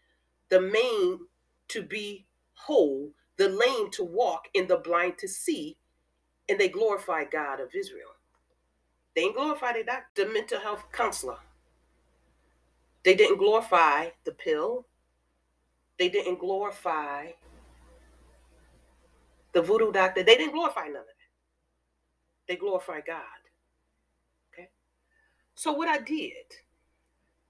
[0.49, 1.21] the maimed
[1.69, 5.77] to be whole, the lame to walk, and the blind to see,
[6.49, 8.11] and they glorified God of Israel.
[9.15, 11.39] They didn't glorify the doctor, the mental health counselor.
[13.05, 14.87] They didn't glorify the pill.
[15.99, 17.29] They didn't glorify
[19.53, 20.23] the voodoo doctor.
[20.23, 21.17] They didn't glorify none of it.
[22.49, 23.23] They glorified God.
[24.53, 24.69] Okay.
[25.55, 26.45] So what I did,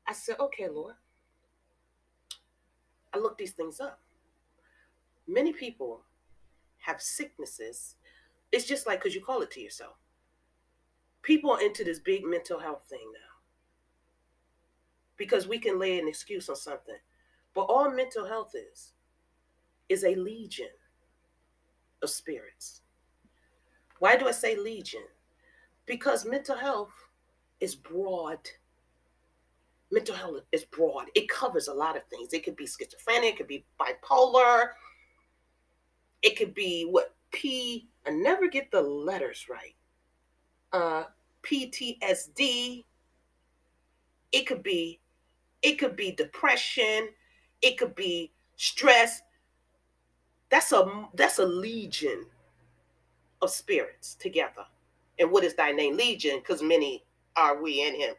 [0.06, 0.94] I said, okay, Lord.
[3.12, 4.00] I looked these things up.
[5.28, 6.02] Many people
[6.78, 7.96] have sicknesses.
[8.52, 9.96] It's just like because you call it to yourself.
[11.22, 13.26] People are into this big mental health thing now
[15.16, 16.96] because we can lay an excuse on something.
[17.54, 18.92] But all mental health is
[19.88, 20.68] is a legion
[22.02, 22.82] of spirits.
[23.98, 25.04] Why do I say legion?
[25.86, 26.92] Because mental health
[27.60, 28.38] is broad.
[29.90, 31.06] Mental health is broad.
[31.14, 32.32] It covers a lot of things.
[32.32, 34.70] It could be schizophrenia, it could be bipolar,
[36.22, 39.74] it could be what P, I never get the letters right.
[40.72, 41.04] Uh
[41.42, 42.84] PTSD.
[44.32, 45.00] It could be
[45.62, 47.08] it could be depression,
[47.62, 49.22] it could be stress.
[50.50, 52.26] That's a that's a legion
[53.42, 54.64] of spirits together.
[55.18, 55.96] And what is thy name?
[55.96, 57.04] Legion, because many
[57.36, 58.14] are we in him.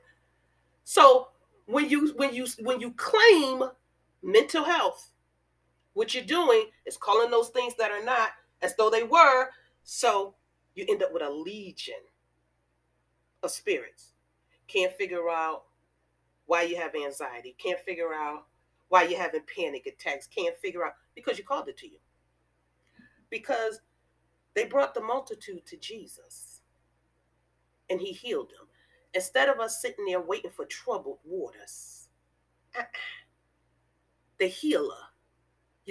[0.84, 1.30] So
[1.66, 3.64] when you when you when you claim
[4.24, 5.12] mental health,
[5.98, 8.30] what you're doing is calling those things that are not
[8.62, 9.50] as though they were.
[9.84, 10.36] So
[10.76, 11.96] you end up with a legion
[13.42, 14.14] of spirits.
[14.68, 15.64] Can't figure out
[16.46, 17.56] why you have anxiety.
[17.58, 18.46] Can't figure out
[18.90, 20.28] why you're having panic attacks.
[20.28, 21.98] Can't figure out because you called it to you.
[23.32, 23.82] Because
[24.54, 26.62] they brought the multitude to Jesus
[27.90, 28.68] and he healed them.
[29.16, 32.10] Instead of us sitting there waiting for troubled waters,
[32.78, 32.86] uh-uh.
[34.38, 34.94] the healer,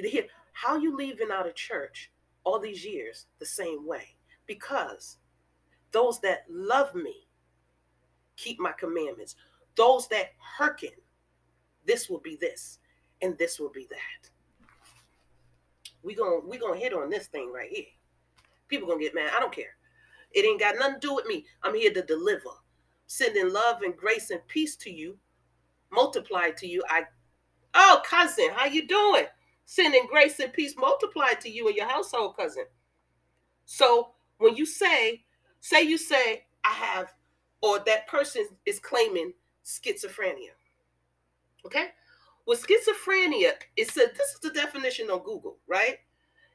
[0.05, 2.11] you hear how you leaving out of church
[2.45, 4.17] all these years the same way?
[4.47, 5.19] Because
[5.93, 7.27] those that love me
[8.37, 9.35] keep my commandments.
[9.75, 10.91] Those that hearken,
[11.85, 12.79] this will be this,
[13.23, 14.31] and this will be that.
[16.03, 17.87] We gonna we gonna hit on this thing right here.
[18.69, 19.33] People gonna get mad.
[19.35, 19.77] I don't care.
[20.33, 21.45] It ain't got nothing to do with me.
[21.63, 22.51] I'm here to deliver,
[23.07, 25.17] sending love and grace and peace to you,
[25.91, 26.83] multiplied to you.
[26.89, 27.05] I,
[27.75, 29.25] oh cousin, how you doing?
[29.67, 32.65] Sending grace and peace multiplied to you and your household, cousin.
[33.65, 35.25] So when you say,
[35.61, 37.13] say you say, I have,
[37.61, 39.33] or that person is claiming
[39.65, 40.55] schizophrenia.
[41.65, 41.89] Okay?
[42.47, 45.99] With schizophrenia, it said this is the definition on Google, right?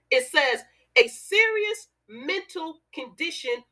[0.09, 0.63] It says
[0.95, 3.63] a serious mental condition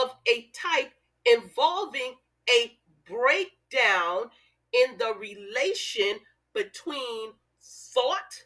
[0.00, 0.90] of a type
[1.24, 2.14] involving
[2.50, 2.76] a
[3.08, 4.30] breakdown
[4.72, 6.18] in the relation
[6.52, 8.42] between thought,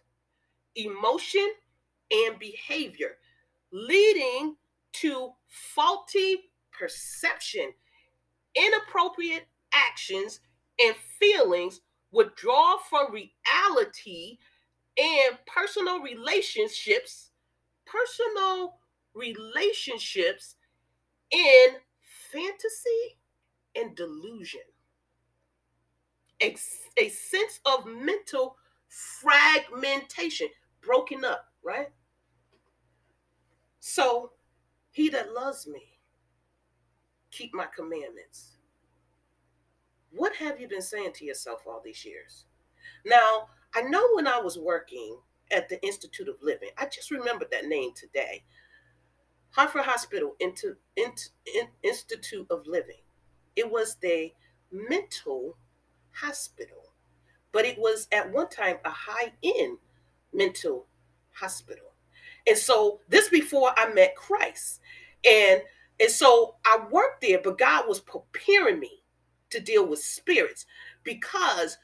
[0.76, 1.52] emotion,
[2.10, 3.16] and behavior,
[3.72, 4.56] leading
[4.92, 7.72] to faulty perception,
[8.54, 10.40] inappropriate actions
[10.80, 11.80] and feelings
[12.10, 14.38] withdraw from reality
[14.98, 17.30] and personal relationships,
[17.86, 18.78] personal
[19.14, 20.56] relationships
[21.30, 21.68] in
[22.30, 23.18] fantasy
[23.74, 24.60] and delusion.
[26.42, 26.56] A,
[26.98, 28.56] a sense of mental
[28.88, 30.48] fragmentation,
[30.82, 31.88] broken up, right?
[33.80, 34.32] So,
[34.90, 35.98] he that loves me,
[37.30, 38.52] keep my commandments
[40.12, 42.44] what have you been saying to yourself all these years?
[43.04, 45.18] Now, I know when I was working
[45.50, 48.44] at the Institute of Living, I just remembered that name today.
[49.50, 53.00] Hartford Hospital into, into, in, Institute of Living.
[53.56, 54.32] It was the
[54.70, 55.56] mental
[56.12, 56.92] hospital,
[57.50, 59.78] but it was at one time a high end
[60.32, 60.86] mental
[61.32, 61.92] hospital.
[62.46, 64.80] And so this before I met Christ.
[65.24, 65.62] And
[66.00, 69.02] and so I worked there, but God was preparing me
[69.50, 70.66] to deal with spirits
[71.04, 71.78] because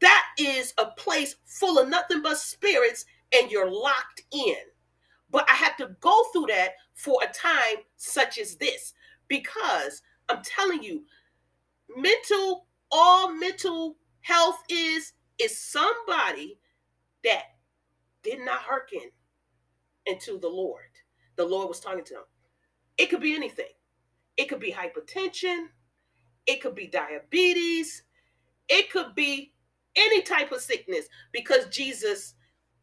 [0.00, 4.56] that is a place full of nothing but spirits and you're locked in.
[5.30, 8.92] But I had to go through that for a time such as this
[9.28, 11.04] because I'm telling you,
[11.96, 16.58] mental, all mental health is, is somebody
[17.24, 17.51] that
[18.22, 19.10] did not hearken
[20.06, 20.82] into the Lord.
[21.36, 22.24] The Lord was talking to them.
[22.98, 23.66] It could be anything.
[24.36, 25.66] It could be hypertension.
[26.46, 28.04] It could be diabetes.
[28.68, 29.52] It could be
[29.96, 32.34] any type of sickness because Jesus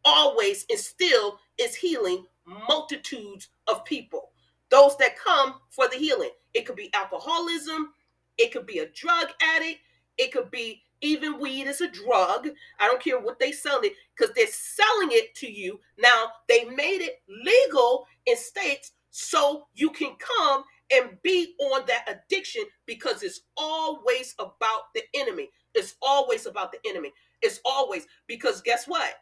[0.06, 4.32] always and still is healing multitudes of people.
[4.70, 6.32] Those that come for the healing.
[6.54, 7.94] It could be alcoholism.
[8.38, 9.80] It could be a drug addict.
[10.18, 12.50] It could be even weed is a drug.
[12.80, 15.80] I don't care what they sell it because they're selling it to you.
[15.97, 22.08] Now they made it legal in states so you can come and be on that
[22.08, 25.50] addiction because it's always about the enemy.
[25.76, 27.12] It's always about the enemy.
[27.41, 29.14] It's always because guess what?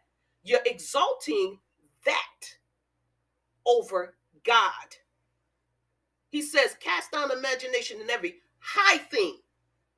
[0.44, 1.60] You're exalting
[2.06, 2.46] that
[3.66, 4.96] over God.
[6.30, 9.38] He says, cast down imagination and every high thing.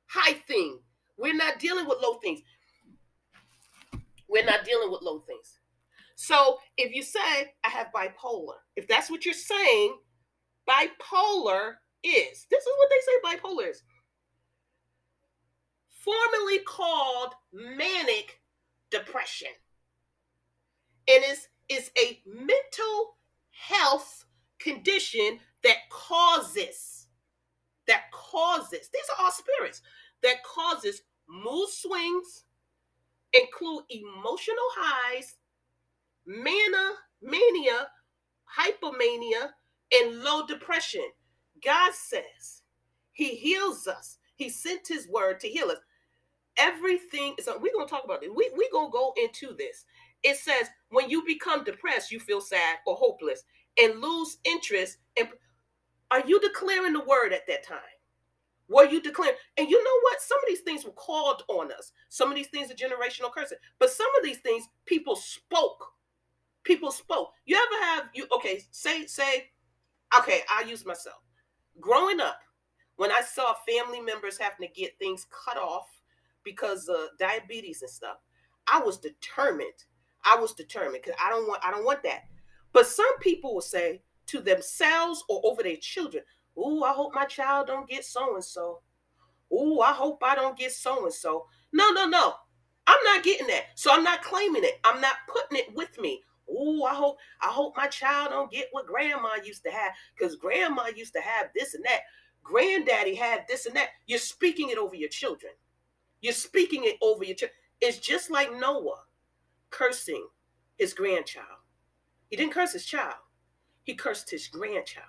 [0.06, 0.80] High thing.
[1.20, 2.40] We're not dealing with low things.
[4.28, 5.58] We're not dealing with low things.
[6.16, 9.96] So if you say, I have bipolar, if that's what you're saying,
[10.68, 13.82] bipolar is this is what they say bipolar is
[15.90, 18.40] formerly called manic
[18.90, 19.48] depression
[21.08, 23.16] and is is a mental
[23.50, 24.24] health
[24.58, 27.08] condition that causes
[27.86, 29.82] that causes these are all spirits
[30.22, 32.44] that causes mood swings
[33.32, 35.36] include emotional highs
[36.26, 37.88] mania mania
[38.58, 39.50] hypomania
[39.92, 41.04] and low depression.
[41.64, 42.62] God says
[43.12, 44.18] he heals us.
[44.36, 45.78] He sent his word to heal us.
[46.58, 48.34] Everything we're to talk about it.
[48.34, 49.84] We, going to go into this.
[50.22, 53.42] It says when you become depressed, you feel sad or hopeless
[53.82, 54.98] and lose interest.
[55.18, 55.28] And
[56.10, 57.78] are you declaring the word at that time?
[58.70, 59.34] Were you declaring?
[59.58, 60.22] And you know what?
[60.22, 61.92] Some of these things were called on us.
[62.08, 63.58] Some of these things are generational curses.
[63.78, 65.84] But some of these things people spoke.
[66.62, 67.32] People spoke.
[67.44, 69.50] You ever have you okay, say, say,
[70.18, 71.16] okay, I'll use myself.
[71.80, 72.40] Growing up,
[72.96, 75.88] when I saw family members having to get things cut off
[76.44, 78.18] because of diabetes and stuff,
[78.72, 79.84] I was determined
[80.24, 82.24] I was determined because I don't want I don't want that.
[82.72, 86.22] But some people will say to themselves or over their children,
[86.58, 88.82] "Ooh, I hope my child don't get so and so.
[89.52, 92.34] Ooh, I hope I don't get so and so." No, no, no.
[92.86, 93.66] I'm not getting that.
[93.76, 94.80] So I'm not claiming it.
[94.84, 96.22] I'm not putting it with me.
[96.50, 100.34] Ooh, I hope I hope my child don't get what grandma used to have because
[100.36, 102.00] grandma used to have this and that.
[102.42, 103.90] Granddaddy had this and that.
[104.06, 105.52] You're speaking it over your children.
[106.20, 107.56] You're speaking it over your children.
[107.80, 109.04] It's just like Noah
[109.70, 110.26] cursing
[110.78, 111.46] his grandchild.
[112.28, 113.16] He didn't curse his child,
[113.84, 115.06] he cursed his grandchild,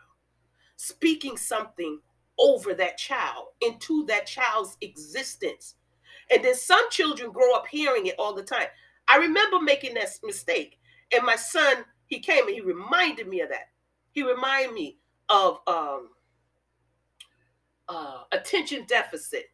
[0.82, 1.99] speaking something
[2.39, 5.75] over that child, into that child's existence.
[6.32, 8.65] And then some children grow up hearing it all the time.
[9.07, 10.79] I remember making that mistake.
[11.15, 13.69] And my son, he came and he reminded me of that.
[14.11, 14.97] He reminded me
[15.29, 16.09] of um,
[17.88, 19.51] uh, attention deficit.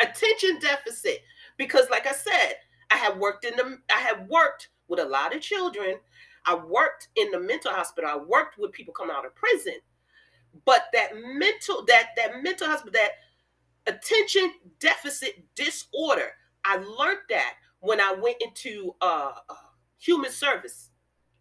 [0.00, 1.20] Attention deficit.
[1.56, 2.54] Because, like I said,
[2.90, 5.96] I have worked in the I have worked with a lot of children.
[6.46, 8.10] I worked in the mental hospital.
[8.10, 9.74] I worked with people coming out of prison.
[10.64, 16.32] But that mental that that mental hospital that attention deficit disorder,
[16.64, 19.54] I learned that when I went into uh, uh,
[19.98, 20.90] human service.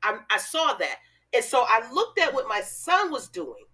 [0.02, 0.96] I, I saw that,
[1.34, 3.66] and so I looked at what my son was doing,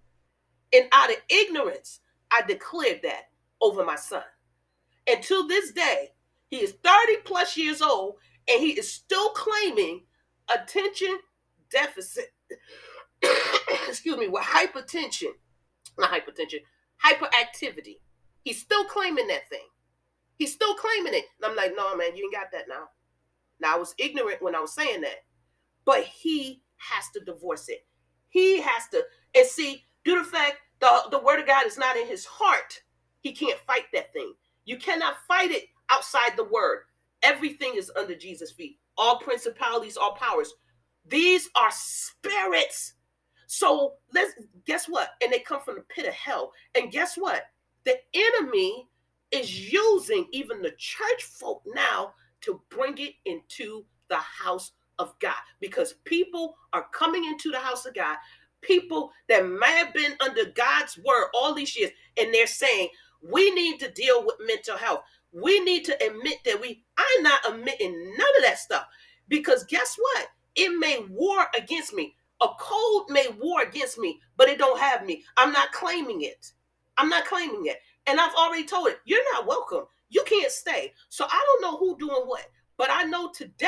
[0.74, 2.00] and out of ignorance,
[2.32, 3.30] I declared that
[3.62, 4.24] over my son.
[5.08, 6.10] And to this day,
[6.48, 8.16] he is 30 plus years old
[8.48, 10.04] and he is still claiming
[10.54, 11.18] attention
[11.72, 12.34] deficit.
[13.96, 15.32] Excuse me, with hypertension,
[15.98, 16.60] not hypertension,
[17.02, 18.00] hyperactivity.
[18.44, 19.68] He's still claiming that thing.
[20.38, 21.24] He's still claiming it.
[21.42, 22.90] And I'm like, no, man, you ain't got that now.
[23.62, 25.24] Now, I was ignorant when I was saying that,
[25.86, 27.86] but he has to divorce it.
[28.28, 31.78] He has to, and see, due to the fact the, the word of God is
[31.78, 32.82] not in his heart,
[33.22, 34.34] he can't fight that thing.
[34.66, 36.80] You cannot fight it outside the word.
[37.24, 38.78] Everything is under Jesus' feet.
[38.98, 40.52] All principalities, all powers.
[41.08, 42.95] These are spirits.
[43.48, 44.34] So let's
[44.66, 45.10] guess what?
[45.22, 46.52] And they come from the pit of hell.
[46.76, 47.44] And guess what?
[47.86, 48.88] The enemy
[49.32, 55.36] is using even the church folk now to bring it into the house of God
[55.60, 58.18] because people are coming into the house of God.
[58.62, 62.90] People that may have been under God's word all these years, and they're saying,
[63.22, 65.02] We need to deal with mental health
[65.36, 68.86] we need to admit that we i'm not admitting none of that stuff
[69.28, 74.50] because guess what it may war against me a cold may war against me but
[74.50, 76.54] it don't have me i'm not claiming it
[76.98, 77.78] i'm not claiming it
[78.08, 81.78] and i've already told it you're not welcome you can't stay so i don't know
[81.78, 82.46] who doing what
[82.78, 83.68] but i know today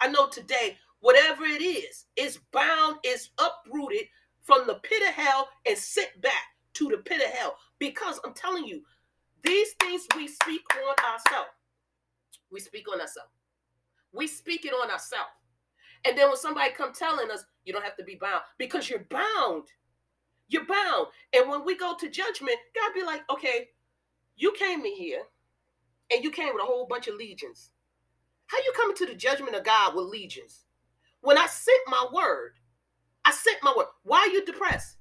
[0.00, 4.06] i know today whatever it is it's bound it's uprooted
[4.42, 8.34] from the pit of hell and sent back to the pit of hell because i'm
[8.34, 8.82] telling you
[9.46, 11.50] these things we speak on ourselves.
[12.50, 13.30] We speak on ourselves.
[14.12, 15.30] We speak it on ourselves.
[16.06, 19.06] And then when somebody come telling us, you don't have to be bound because you're
[19.10, 19.64] bound.
[20.48, 21.08] You're bound.
[21.34, 23.68] And when we go to judgment, God be like, okay,
[24.36, 25.22] you came in here
[26.12, 27.70] and you came with a whole bunch of legions.
[28.46, 30.62] How you coming to the judgment of God with legions?
[31.22, 32.52] When I sent my word,
[33.24, 33.88] I sent my word.
[34.04, 34.98] Why are you depressed?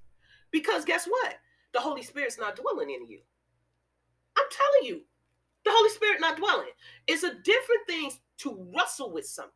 [0.50, 1.36] Because guess what?
[1.74, 3.20] The Holy Spirit's not dwelling in you.
[4.36, 5.04] I'm telling you,
[5.64, 6.70] the Holy Spirit not dwelling.
[7.06, 9.52] It's a different thing to wrestle with something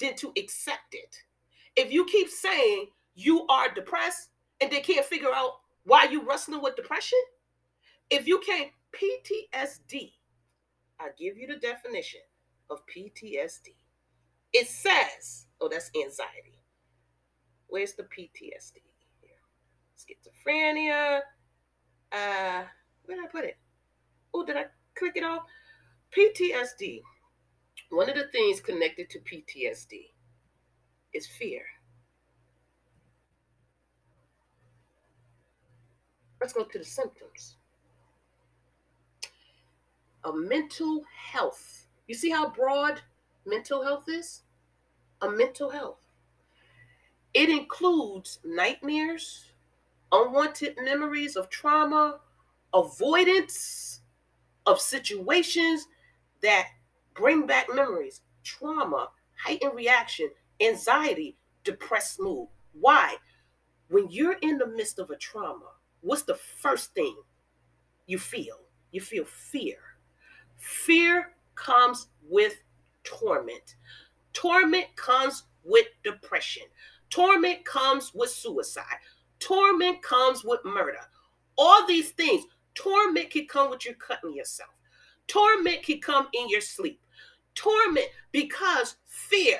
[0.00, 1.16] than to accept it.
[1.76, 4.30] If you keep saying you are depressed
[4.60, 5.52] and they can't figure out
[5.84, 7.18] why you wrestling with depression,
[8.10, 10.12] if you can't PTSD,
[10.98, 12.20] I give you the definition
[12.70, 13.74] of PTSD.
[14.52, 16.62] It says, oh, that's anxiety.
[17.68, 18.80] Where's the PTSD?
[19.96, 21.20] Schizophrenia.
[22.12, 22.62] Uh,
[23.04, 23.56] where did I put it?
[24.32, 24.66] Oh, did I
[24.96, 25.42] click it off?
[26.16, 27.02] PTSD.
[27.90, 30.10] One of the things connected to PTSD
[31.12, 31.62] is fear.
[36.40, 37.56] Let's go to the symptoms.
[40.24, 41.86] A mental health.
[42.08, 43.00] You see how broad
[43.46, 44.42] mental health is?
[45.22, 46.00] A mental health.
[47.32, 49.52] It includes nightmares,
[50.10, 52.20] unwanted memories of trauma,
[52.74, 54.00] avoidance
[54.66, 55.86] of situations
[56.42, 56.68] that
[57.16, 60.28] bring back memories, trauma, heightened reaction,
[60.60, 62.48] anxiety, depressed mood.
[62.72, 63.16] Why?
[63.88, 67.16] When you're in the midst of a trauma, what's the first thing
[68.06, 68.56] you feel?
[68.92, 69.78] You feel fear.
[70.56, 72.54] Fear comes with
[73.04, 73.76] torment.
[74.32, 76.64] Torment comes with depression.
[77.10, 78.98] Torment comes with suicide.
[79.38, 81.00] Torment comes with murder.
[81.56, 82.44] All these things.
[82.74, 84.70] Torment can come with you cutting yourself.
[85.28, 87.00] Torment can come in your sleep.
[87.54, 89.58] Torment because fear,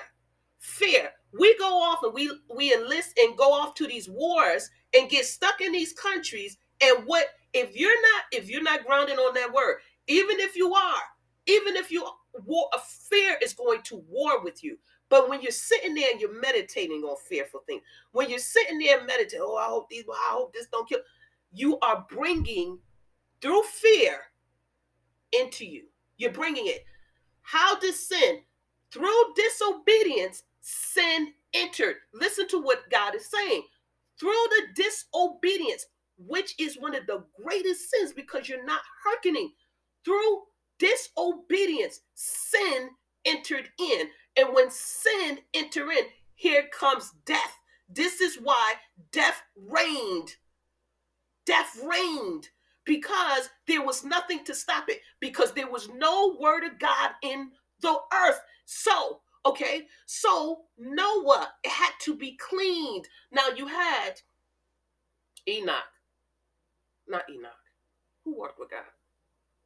[0.58, 1.10] fear.
[1.32, 5.24] We go off and we we enlist and go off to these wars and get
[5.24, 6.56] stuck in these countries.
[6.80, 9.78] And what if you're not if you're not grounded on that word?
[10.06, 11.02] Even if you are,
[11.46, 12.06] even if you
[12.44, 12.68] war,
[13.08, 14.78] fear is going to war with you.
[15.08, 18.98] But when you're sitting there and you're meditating on fearful things, when you're sitting there
[18.98, 20.98] and meditating, oh, I hope these, I hope this don't kill,
[21.52, 22.78] you are bringing
[23.40, 24.20] through fear
[25.40, 25.84] into you.
[26.16, 26.84] You're bringing it.
[27.42, 28.40] How does sin,
[28.92, 31.96] through disobedience, sin entered?
[32.12, 33.62] Listen to what God is saying.
[34.18, 35.86] Through the disobedience,
[36.18, 39.52] which is one of the greatest sins because you're not hearkening.
[40.04, 40.42] Through
[40.78, 42.90] disobedience, sin
[43.24, 44.08] entered in.
[44.36, 47.58] And when sin entered in, here comes death.
[47.88, 48.74] This is why
[49.12, 50.36] death reigned.
[51.44, 52.48] Death reigned
[52.86, 57.50] because there was nothing to stop it, because there was no word of God in
[57.82, 58.40] the earth.
[58.64, 63.06] So, okay, so Noah had to be cleaned.
[63.32, 64.20] Now you had
[65.48, 65.74] Enoch,
[67.06, 67.52] not Enoch,
[68.24, 68.84] who worked with God.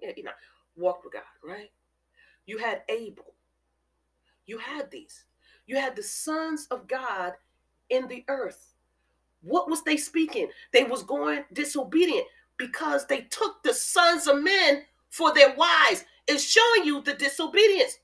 [0.00, 0.34] Yeah, Enoch
[0.76, 1.70] walked with God, right?
[2.46, 3.34] You had Abel.
[4.46, 5.24] You had these.
[5.66, 7.34] You had the sons of God
[7.90, 8.72] in the earth.
[9.42, 10.48] What was they speaking?
[10.72, 12.26] They was going disobedient
[12.60, 16.04] because they took the sons of men for their wives.
[16.28, 17.98] It's showing you the disobedience.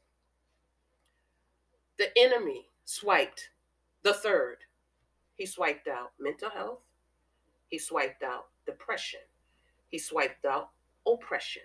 [1.98, 3.50] The enemy swiped
[4.02, 4.56] the third.
[5.34, 6.78] He swiped out mental health.
[7.68, 9.20] He swiped out depression.
[9.88, 10.70] He swiped out
[11.06, 11.62] oppression.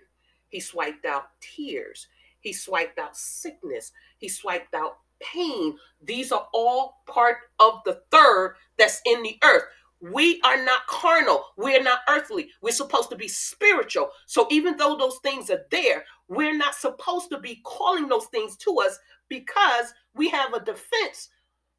[0.50, 2.08] He swiped out tears.
[2.42, 3.94] He swiped out sickness.
[4.18, 5.78] He swiped out pain.
[6.04, 9.64] These are all part of the third that's in the earth.
[10.02, 11.46] We are not carnal.
[11.58, 12.50] We're not earthly.
[12.62, 14.10] We're supposed to be spiritual.
[14.26, 18.58] So even though those things are there, we're not supposed to be calling those things
[18.58, 18.98] to us
[19.30, 21.30] because we have a defense.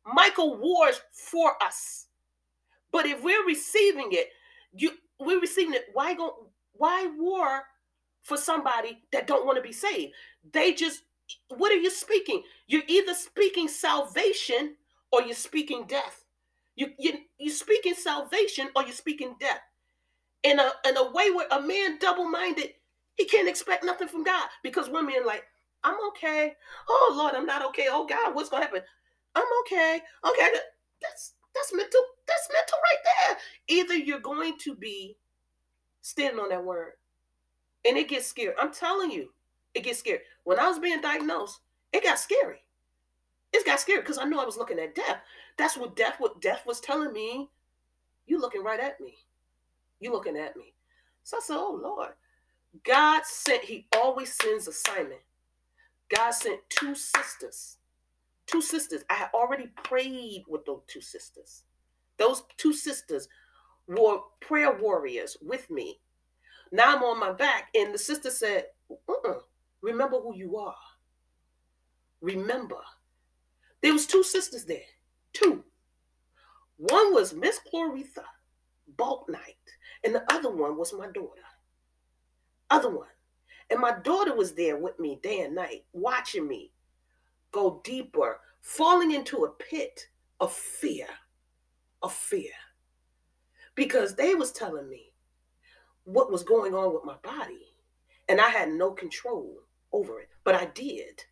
[0.07, 2.07] Michael wars for us.
[2.93, 4.29] But if we're receiving it,
[4.73, 5.87] you we're receiving it.
[5.93, 7.63] Why go why war
[8.23, 10.13] for somebody that don't want to be saved.
[10.53, 11.03] They just
[11.49, 12.43] what are you speaking?
[12.67, 14.77] You're either speaking salvation
[15.11, 16.22] or you're speaking death.
[16.77, 19.61] You you you're speaking salvation or you're speaking death.
[20.43, 22.71] In a in a way where a man double-minded,
[23.17, 25.45] he can't expect nothing from God because man like,
[25.85, 26.55] I'm okay.
[26.89, 27.87] Oh Lord, I'm not okay.
[27.89, 28.83] Oh God, what's gonna happen?
[29.35, 30.01] I'm okay.
[30.27, 30.49] Okay,
[31.01, 32.01] that's that's mental.
[32.27, 33.37] That's mental right there.
[33.79, 35.17] Either you're going to be
[36.01, 36.93] standing on that word
[37.85, 38.55] and it gets scary.
[38.61, 39.31] I'm telling you,
[39.75, 40.21] it gets scary.
[40.45, 41.61] When I was being diagnosed,
[41.93, 42.63] it got scary.
[43.53, 45.19] It got scary because I knew I was looking at death.
[45.59, 47.49] That's what death, what death was telling me.
[48.27, 49.15] You looking right at me.
[50.01, 50.75] You looking at me.
[51.23, 52.11] So I said, Oh Lord.
[52.85, 55.21] God sent, He always sends a assignment.
[56.15, 57.79] God sent two sisters.
[58.47, 59.05] Two sisters.
[59.11, 61.65] I had already prayed with those two sisters.
[62.19, 63.29] Those two sisters
[63.87, 66.01] were prayer warriors with me
[66.73, 67.69] now I'm on my back.
[67.75, 69.41] And the sister said, uh-uh,
[69.83, 70.75] remember who you are.
[72.23, 72.79] Remember.
[73.83, 74.79] There was two sisters there.
[75.33, 75.65] Two.
[76.77, 78.25] One was Miss Chloretha
[78.97, 79.57] bulk night.
[80.05, 81.43] And the other one was my daughter.
[82.71, 83.09] Other one.
[83.71, 86.73] And my daughter was there with me day and night, watching me
[87.53, 90.09] go deeper, falling into a pit
[90.41, 91.07] of fear,
[92.03, 92.51] of fear.
[93.75, 95.13] Because they was telling me
[96.05, 97.67] what was going on with my body.
[98.29, 99.63] And I had no control
[99.93, 100.29] over it.
[100.45, 101.25] But I did.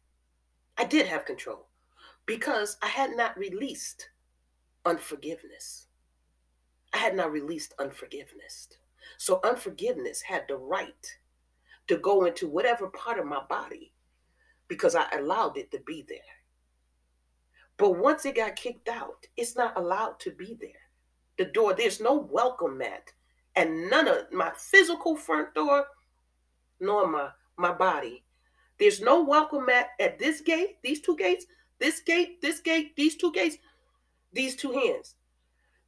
[0.78, 1.66] I did have control
[2.30, 4.08] because I had not released
[4.84, 5.88] unforgiveness.
[6.92, 8.68] I had not released unforgiveness.
[9.18, 11.16] So unforgiveness had the right
[11.88, 13.92] to go into whatever part of my body
[14.68, 16.18] because I allowed it to be there.
[17.76, 20.86] But once it got kicked out, it's not allowed to be there.
[21.36, 23.10] The door, there's no welcome mat.
[23.56, 25.84] And none of my physical front door,
[26.78, 28.22] nor my, my body.
[28.78, 31.46] There's no welcome mat at this gate, these two gates,
[31.80, 33.56] this gate, this gate, these two gates,
[34.32, 35.16] these two hands.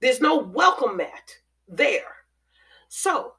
[0.00, 1.36] There's no welcome mat
[1.68, 2.16] there.
[2.88, 3.34] So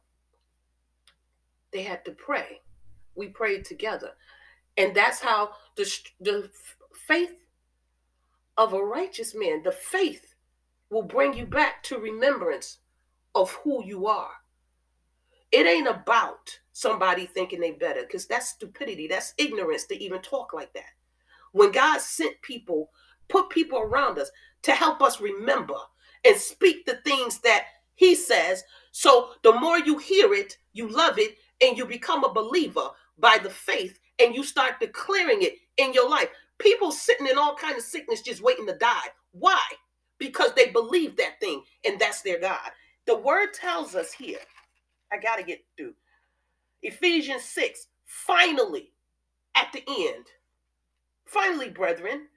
[1.73, 2.61] they had to pray.
[3.15, 4.11] We prayed together.
[4.77, 5.91] And that's how the,
[6.21, 6.49] the
[7.07, 7.35] faith
[8.57, 10.35] of a righteous man, the faith
[10.89, 12.77] will bring you back to remembrance
[13.35, 14.31] of who you are.
[15.51, 19.07] It ain't about somebody thinking they better because that's stupidity.
[19.07, 20.93] That's ignorance to even talk like that.
[21.53, 22.89] When God sent people,
[23.29, 24.29] put people around us
[24.63, 25.75] to help us remember
[26.25, 28.63] and speak the things that He says.
[28.91, 33.37] So the more you hear it, you love it, and you become a believer by
[33.41, 36.29] the faith and you start declaring it in your life.
[36.59, 39.07] People sitting in all kind of sickness just waiting to die.
[39.31, 39.61] Why?
[40.19, 42.69] Because they believe that thing and that's their God.
[43.05, 44.39] The word tells us here.
[45.11, 45.93] I got to get through.
[46.81, 48.91] Ephesians 6, finally,
[49.55, 50.25] at the end.
[51.25, 52.27] Finally, brethren,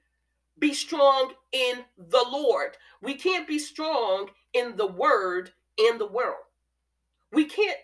[0.58, 2.76] be strong in the Lord.
[3.02, 6.44] We can't be strong in the word in the world.
[7.32, 7.78] We can't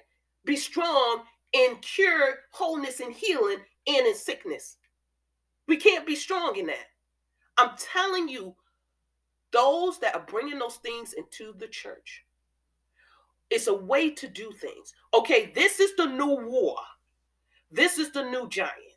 [0.45, 4.79] be strong in cure, wholeness, and healing and in sickness.
[5.69, 6.87] We can't be strong in that.
[7.59, 8.55] I'm telling you,
[9.51, 12.25] those that are bringing those things into the church,
[13.51, 14.95] it's a way to do things.
[15.13, 16.77] Okay, this is the new war.
[17.71, 18.92] This is the new giant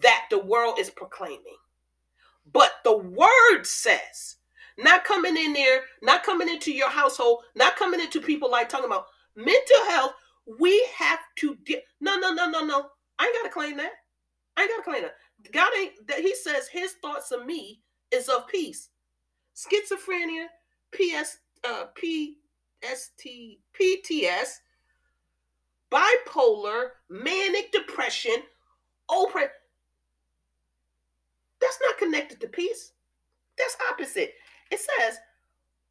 [0.00, 1.56] that the world is proclaiming.
[2.52, 4.36] But the word says,
[4.78, 8.86] not coming in there, not coming into your household, not coming into people like talking
[8.86, 10.12] about mental health.
[10.58, 12.86] We have to get no, no, no, no, no.
[13.18, 13.92] I ain't gotta claim that.
[14.56, 15.14] I ain't gotta claim that.
[15.52, 18.88] God ain't that he says his thoughts of me is of peace.
[19.54, 20.46] Schizophrenia,
[20.92, 23.26] PS uh PST
[23.78, 24.48] PTS,
[25.90, 28.36] bipolar, manic depression,
[29.10, 29.50] oppression.
[31.62, 32.92] That's not connected to peace.
[33.56, 34.34] That's opposite.
[34.70, 35.18] It says,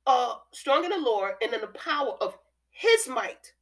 [0.05, 2.37] uh, strong in the Lord and in the power of
[2.69, 3.53] his might.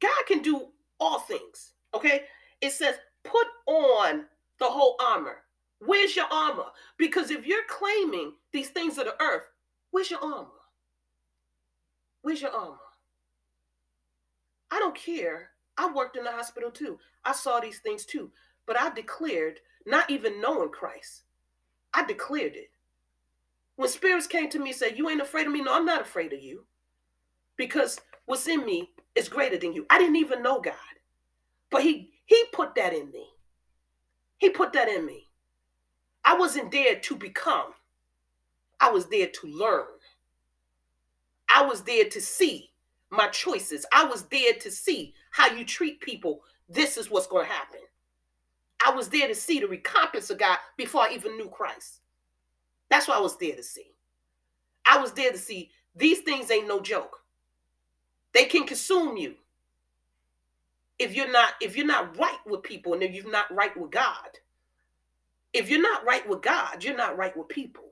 [0.00, 1.74] God can do all things.
[1.94, 2.22] Okay.
[2.60, 4.24] It says, put on
[4.58, 5.38] the whole armor.
[5.80, 6.66] Where's your armor?
[6.96, 9.48] Because if you're claiming these things of the earth,
[9.90, 10.46] where's your armor?
[12.22, 12.76] Where's your armor?
[14.70, 15.50] I don't care.
[15.76, 16.98] I worked in the hospital too.
[17.24, 18.30] I saw these things too.
[18.64, 21.22] But I declared, not even knowing Christ,
[21.94, 22.70] I declared it.
[23.76, 26.02] When spirits came to me and said, You ain't afraid of me, no, I'm not
[26.02, 26.64] afraid of you.
[27.56, 29.86] Because what's in me is greater than you.
[29.90, 30.74] I didn't even know God.
[31.70, 33.26] But He He put that in me.
[34.38, 35.28] He put that in me.
[36.24, 37.72] I wasn't there to become.
[38.80, 39.86] I was there to learn.
[41.54, 42.72] I was there to see
[43.10, 43.86] my choices.
[43.92, 46.40] I was there to see how you treat people.
[46.68, 47.80] This is what's going to happen.
[48.84, 52.00] I was there to see the recompense of God before I even knew Christ.
[52.90, 53.94] That's what I was there to see.
[54.86, 57.18] I was there to see these things ain't no joke.
[58.32, 59.34] They can consume you.
[60.98, 63.90] If you're not if you're not right with people and if you're not right with
[63.90, 64.28] God.
[65.52, 67.84] If you're not right with God, you're not right with people.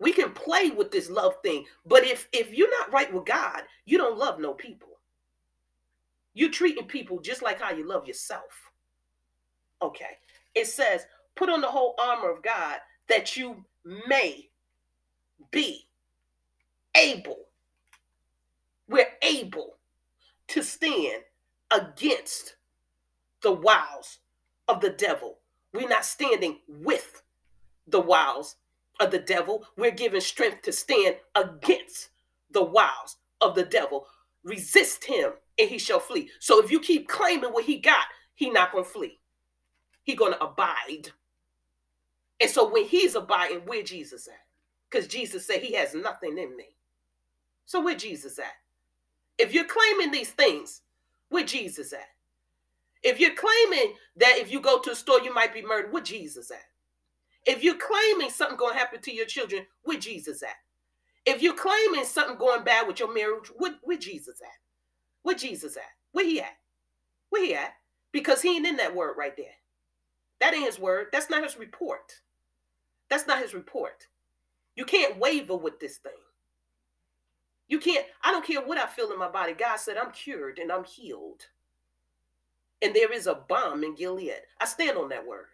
[0.00, 3.62] We can play with this love thing, but if if you're not right with God,
[3.84, 4.88] you don't love no people.
[6.32, 8.69] You're treating people just like how you love yourself.
[9.82, 10.18] Okay.
[10.54, 12.76] It says, put on the whole armor of God
[13.08, 13.64] that you
[14.06, 14.48] may
[15.50, 15.86] be
[16.96, 17.38] able.
[18.88, 19.76] We're able
[20.48, 21.22] to stand
[21.70, 22.56] against
[23.42, 24.18] the wiles
[24.68, 25.38] of the devil.
[25.72, 27.22] We're not standing with
[27.86, 28.56] the wiles
[28.98, 29.64] of the devil.
[29.76, 32.10] We're given strength to stand against
[32.50, 34.06] the wiles of the devil.
[34.42, 36.30] Resist him and he shall flee.
[36.40, 38.04] So if you keep claiming what he got,
[38.34, 39.19] he not going to flee.
[40.02, 41.10] He to abide.
[42.40, 44.46] And so when he's abiding, where Jesus at?
[44.90, 46.76] Because Jesus said he has nothing in me.
[47.66, 48.54] So where Jesus at?
[49.38, 50.82] If you're claiming these things,
[51.28, 52.08] where Jesus at?
[53.02, 56.02] If you're claiming that if you go to a store you might be murdered, where
[56.02, 56.64] Jesus at?
[57.46, 60.56] If you're claiming something to happen to your children, where Jesus at?
[61.24, 64.48] If you're claiming something going bad with your marriage, where, where Jesus at?
[65.22, 65.82] Where Jesus at?
[66.12, 66.56] Where he at?
[67.30, 67.74] Where he at?
[68.12, 69.46] Because he ain't in that word right there.
[70.40, 71.08] That ain't his word.
[71.12, 72.20] That's not his report.
[73.08, 74.06] That's not his report.
[74.76, 76.12] You can't waver with this thing.
[77.68, 79.52] You can't, I don't care what I feel in my body.
[79.52, 81.46] God said, I'm cured and I'm healed.
[82.82, 84.32] And there is a balm in Gilead.
[84.60, 85.46] I stand on that word.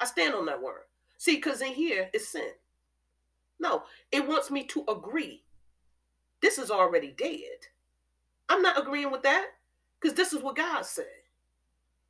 [0.00, 0.82] I stand on that word.
[1.18, 2.50] See, because in here is sin.
[3.60, 5.44] No, it wants me to agree.
[6.40, 7.68] This is already dead.
[8.48, 9.46] I'm not agreeing with that
[10.00, 11.06] because this is what God said.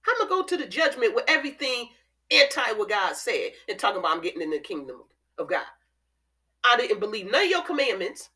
[0.06, 1.88] I'm gonna go to the judgment with everything
[2.30, 5.02] anti what God said and talking about I'm getting in the kingdom
[5.38, 5.64] of God.
[6.64, 8.30] I didn't believe none of your commandments,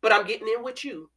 [0.00, 1.10] but I'm getting in with you.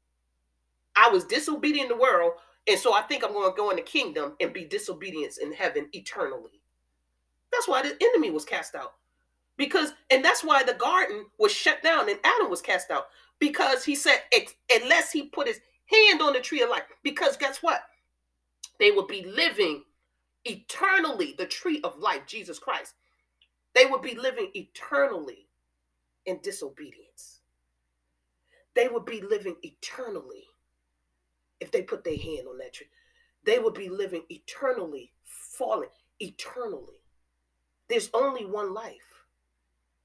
[0.96, 2.34] I was disobedient in the world,
[2.68, 5.52] and so I think I'm going to go in the kingdom and be disobedience in
[5.52, 6.62] heaven eternally.
[7.52, 8.93] That's why the enemy was cast out.
[9.58, 13.08] Because, and that's why the garden was shut down and Adam was cast out.
[13.39, 14.20] Because he said,
[14.74, 17.82] unless he put his hand on the tree of life, because guess what?
[18.80, 19.84] They would be living
[20.46, 22.94] eternally, the tree of life, Jesus Christ.
[23.74, 25.48] They would be living eternally
[26.26, 27.42] in disobedience.
[28.74, 30.46] They would be living eternally
[31.60, 32.88] if they put their hand on that tree.
[33.46, 37.00] They would be living eternally, falling eternally.
[37.90, 39.26] There's only one life.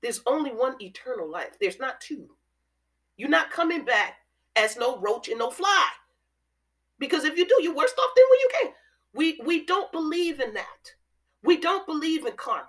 [0.02, 1.58] There's only one eternal life.
[1.60, 2.28] There's not two.
[3.16, 4.16] You're not coming back
[4.56, 5.88] as no roach and no fly.
[7.00, 8.72] Because if you do, you're worse off than when you came.
[9.12, 10.92] We we don't believe in that.
[11.42, 12.68] We don't believe in karma.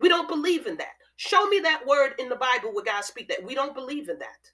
[0.00, 0.94] We don't believe in that.
[1.16, 3.44] Show me that word in the Bible where God speak that.
[3.44, 4.52] We don't believe in that.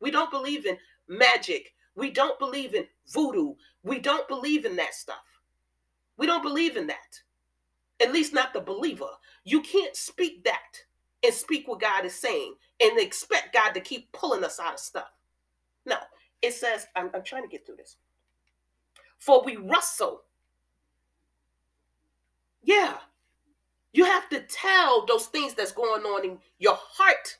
[0.00, 1.72] We don't believe in magic.
[1.96, 3.54] We don't believe in voodoo.
[3.82, 5.16] We don't believe in that stuff.
[6.16, 7.20] We don't believe in that.
[8.00, 9.10] At least not the believer.
[9.44, 10.84] You can't speak that
[11.24, 14.80] and speak what God is saying and expect God to keep pulling us out of
[14.80, 15.10] stuff.
[15.84, 15.96] No,
[16.40, 17.96] it says, I'm, I'm trying to get through this.
[19.20, 20.22] For we wrestle.
[22.62, 22.96] Yeah.
[23.92, 27.36] You have to tell those things that's going on in your heart.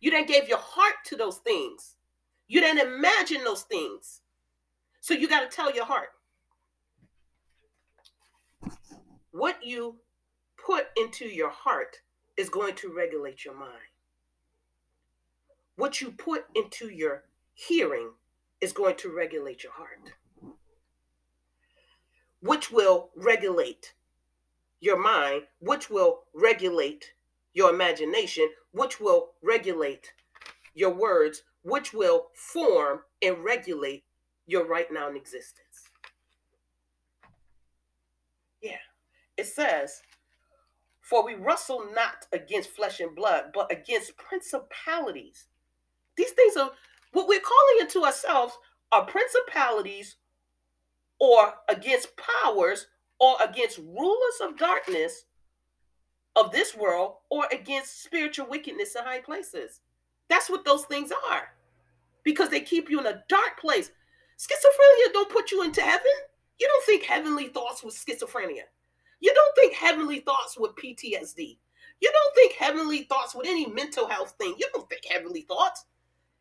[0.00, 1.94] You then gave your heart to those things.
[2.48, 4.22] You didn't imagine those things.
[5.00, 6.08] So you got to tell your heart.
[9.32, 9.96] What you
[10.56, 11.98] put into your heart
[12.36, 13.72] is going to regulate your mind.
[15.76, 18.10] What you put into your hearing
[18.60, 20.12] is going to regulate your heart,
[22.40, 23.94] which will regulate
[24.80, 27.12] your mind, which will regulate
[27.52, 30.12] your imagination, which will regulate
[30.74, 34.04] your words, which will form and regulate
[34.46, 35.88] your right now in existence.
[38.62, 38.78] Yeah,
[39.36, 40.00] it says,
[41.00, 45.46] For we wrestle not against flesh and blood, but against principalities.
[46.16, 46.70] These things are
[47.12, 48.54] what we're calling into ourselves
[48.92, 50.16] are principalities
[51.20, 52.86] or against powers
[53.20, 55.26] or against rulers of darkness
[56.36, 59.80] of this world or against spiritual wickedness in high places.
[60.28, 61.50] That's what those things are
[62.24, 63.90] because they keep you in a dark place.
[64.38, 66.06] Schizophrenia don't put you into heaven.
[66.58, 68.64] You don't think heavenly thoughts with schizophrenia.
[69.20, 71.58] You don't think heavenly thoughts with PTSD.
[72.00, 74.54] You don't think heavenly thoughts with any mental health thing.
[74.58, 75.84] You don't think heavenly thoughts.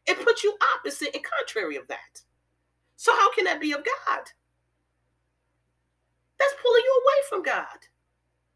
[0.06, 2.22] It puts you opposite and contrary of that.
[2.96, 4.24] So how can that be of God?
[6.40, 7.78] That's pulling you away from God.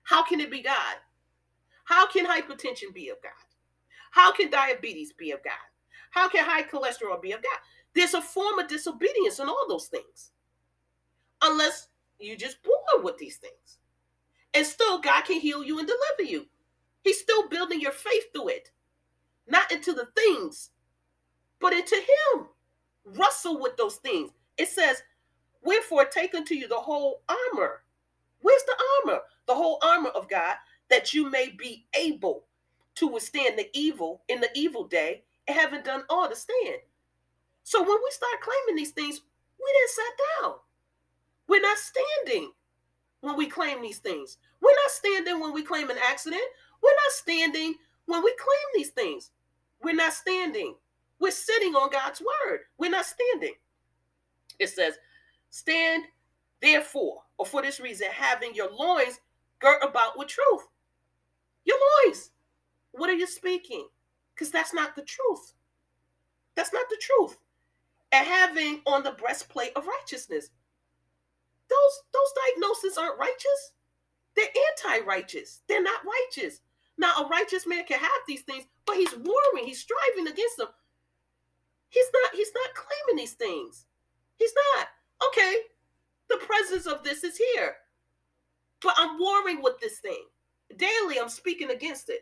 [0.04, 0.98] How can it be God?
[1.86, 3.32] How can hypertension be of God?
[4.12, 5.54] How can diabetes be of God?
[6.12, 7.58] How can high cholesterol be of God?
[7.96, 10.32] There's a form of disobedience in all those things.
[11.42, 13.80] Unless you just born with these things.
[14.54, 16.48] And still, God can heal you and deliver you.
[17.04, 18.72] He's still building your faith through it,
[19.48, 20.70] not into the things,
[21.60, 22.48] but into Him.
[23.06, 24.32] Wrestle with those things.
[24.58, 25.02] It says,
[25.64, 27.84] Wherefore, take unto you the whole armor.
[28.42, 29.22] Where's the armor?
[29.48, 30.56] The whole armor of God,
[30.90, 32.46] that you may be able
[32.96, 36.78] to withstand the evil in the evil day and haven't done all to stand.
[37.64, 39.22] So when we start claiming these things,
[39.60, 40.54] we didn't sat down.
[41.48, 42.52] We're not standing
[43.22, 44.38] when we claim these things.
[44.62, 46.44] We're not standing when we claim an accident.
[46.82, 49.32] We're not standing when we claim these things.
[49.82, 50.76] We're not standing.
[51.20, 52.62] We're sitting on God's word.
[52.78, 53.54] We're not standing.
[54.60, 54.96] It says,
[55.56, 56.06] Stand
[56.64, 59.20] therefore, or for this reason, having your loins
[59.60, 60.64] girt about with truth.
[61.64, 62.32] Your loins.
[62.94, 63.88] What are you speaking?
[64.34, 65.54] Because that's not the truth.
[66.56, 67.38] That's not the truth.
[68.14, 70.50] and having on the breastplate of righteousness.
[71.70, 73.74] Those those diagnoses aren't righteous.
[74.36, 74.46] They're
[74.96, 75.62] anti-righteous.
[75.68, 76.62] They're not righteous.
[76.98, 80.68] Now, a righteous man can have these things, but he's warring, he's striving against them.
[81.90, 83.86] He's not, he's not claiming these things.
[84.36, 84.88] He's not.
[85.28, 85.56] Okay,
[86.30, 87.76] the presence of this is here.
[88.82, 90.26] But I'm warring with this thing.
[90.78, 92.22] Daily, I'm speaking against it.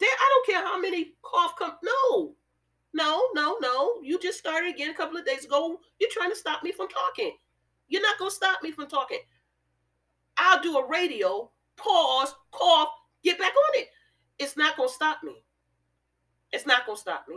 [0.00, 1.72] I don't care how many cough come.
[1.82, 2.34] No,
[2.92, 4.00] no, no, no.
[4.02, 5.80] You just started again a couple of days ago.
[6.00, 7.32] You're trying to stop me from talking.
[7.88, 9.20] You're not going to stop me from talking.
[10.36, 12.88] I'll do a radio, pause, cough,
[13.22, 13.88] get back on it.
[14.38, 15.44] It's not going to stop me.
[16.52, 17.36] It's not going to stop me.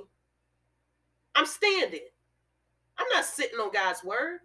[1.36, 2.00] I'm standing.
[2.98, 4.40] I'm not sitting on God's word.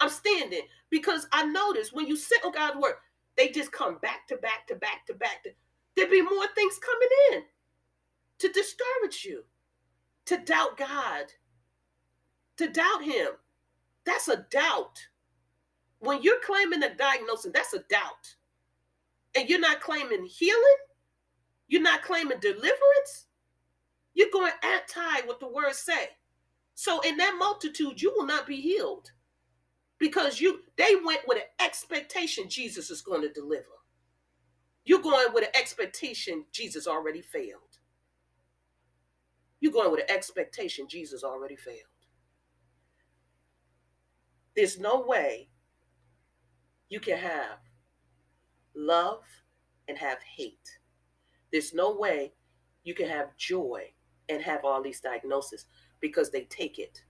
[0.00, 2.94] I'm standing because I notice when you sit on God's word,
[3.36, 5.42] they just come back to back to back to back.
[5.44, 5.50] To,
[5.96, 7.42] there be more things coming in
[8.38, 9.44] to discourage you,
[10.26, 11.32] to doubt God,
[12.58, 13.28] to doubt Him.
[14.04, 14.98] That's a doubt.
[16.00, 18.36] When you're claiming a diagnosis, that's a doubt.
[19.36, 20.76] And you're not claiming healing,
[21.68, 23.26] you're not claiming deliverance,
[24.14, 26.08] you're going anti what the words say.
[26.74, 29.10] So in that multitude, you will not be healed
[29.98, 33.64] because you they went with an expectation Jesus is going to deliver.
[34.84, 37.78] You're going with an expectation Jesus already failed.
[39.60, 41.80] You're going with an expectation Jesus already failed.
[44.54, 45.48] There's no way
[46.88, 47.58] you can have
[48.74, 49.22] love
[49.88, 50.78] and have hate.
[51.52, 52.32] There's no way
[52.84, 53.92] you can have joy
[54.28, 55.66] and have all these diagnoses
[56.00, 57.02] because they take it.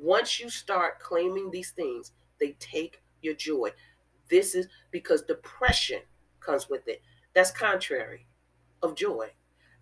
[0.00, 3.70] Once you start claiming these things, they take your joy.
[4.28, 6.00] This is because depression
[6.40, 7.02] comes with it.
[7.34, 8.26] That's contrary
[8.82, 9.28] of joy.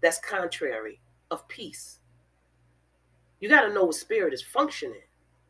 [0.03, 1.01] That's contrary
[1.31, 2.01] of peace.
[3.41, 5.03] You got to know what spirit is functioning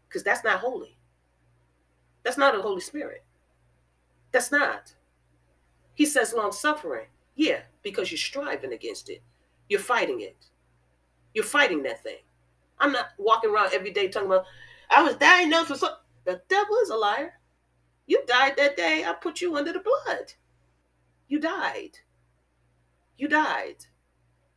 [0.07, 0.99] because that's not holy.
[2.23, 3.25] That's not a Holy Spirit.
[4.33, 4.95] That's not.
[5.95, 7.07] He says long suffering.
[7.37, 9.23] Yeah, because you're striving against it.
[9.69, 10.37] You're fighting it.
[11.33, 12.19] You're fighting that thing.
[12.81, 14.45] I'm not walking around every day talking about,
[14.91, 15.99] I was diagnosed with something.
[16.25, 17.35] The devil is a liar.
[18.07, 19.05] You died that day.
[19.05, 20.33] I put you under the blood.
[21.29, 21.99] You died.
[23.17, 23.87] You died.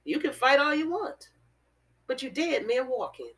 [0.03, 1.29] You can fight all you want,
[2.07, 3.33] but you dead man walking.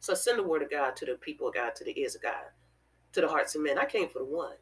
[0.00, 2.22] So send the word of God to the people of God, to the ears of
[2.22, 2.50] God,
[3.12, 3.78] to the hearts of men.
[3.78, 4.56] I came for the one.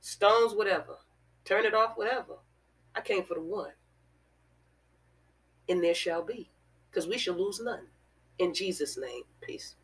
[0.00, 0.96] Stones, whatever.
[1.44, 2.34] Turn it off, whatever.
[2.94, 3.72] I came for the one.
[5.68, 6.50] And there shall be,
[6.90, 7.86] because we shall lose none.
[8.42, 9.76] In Jesus' name, peace.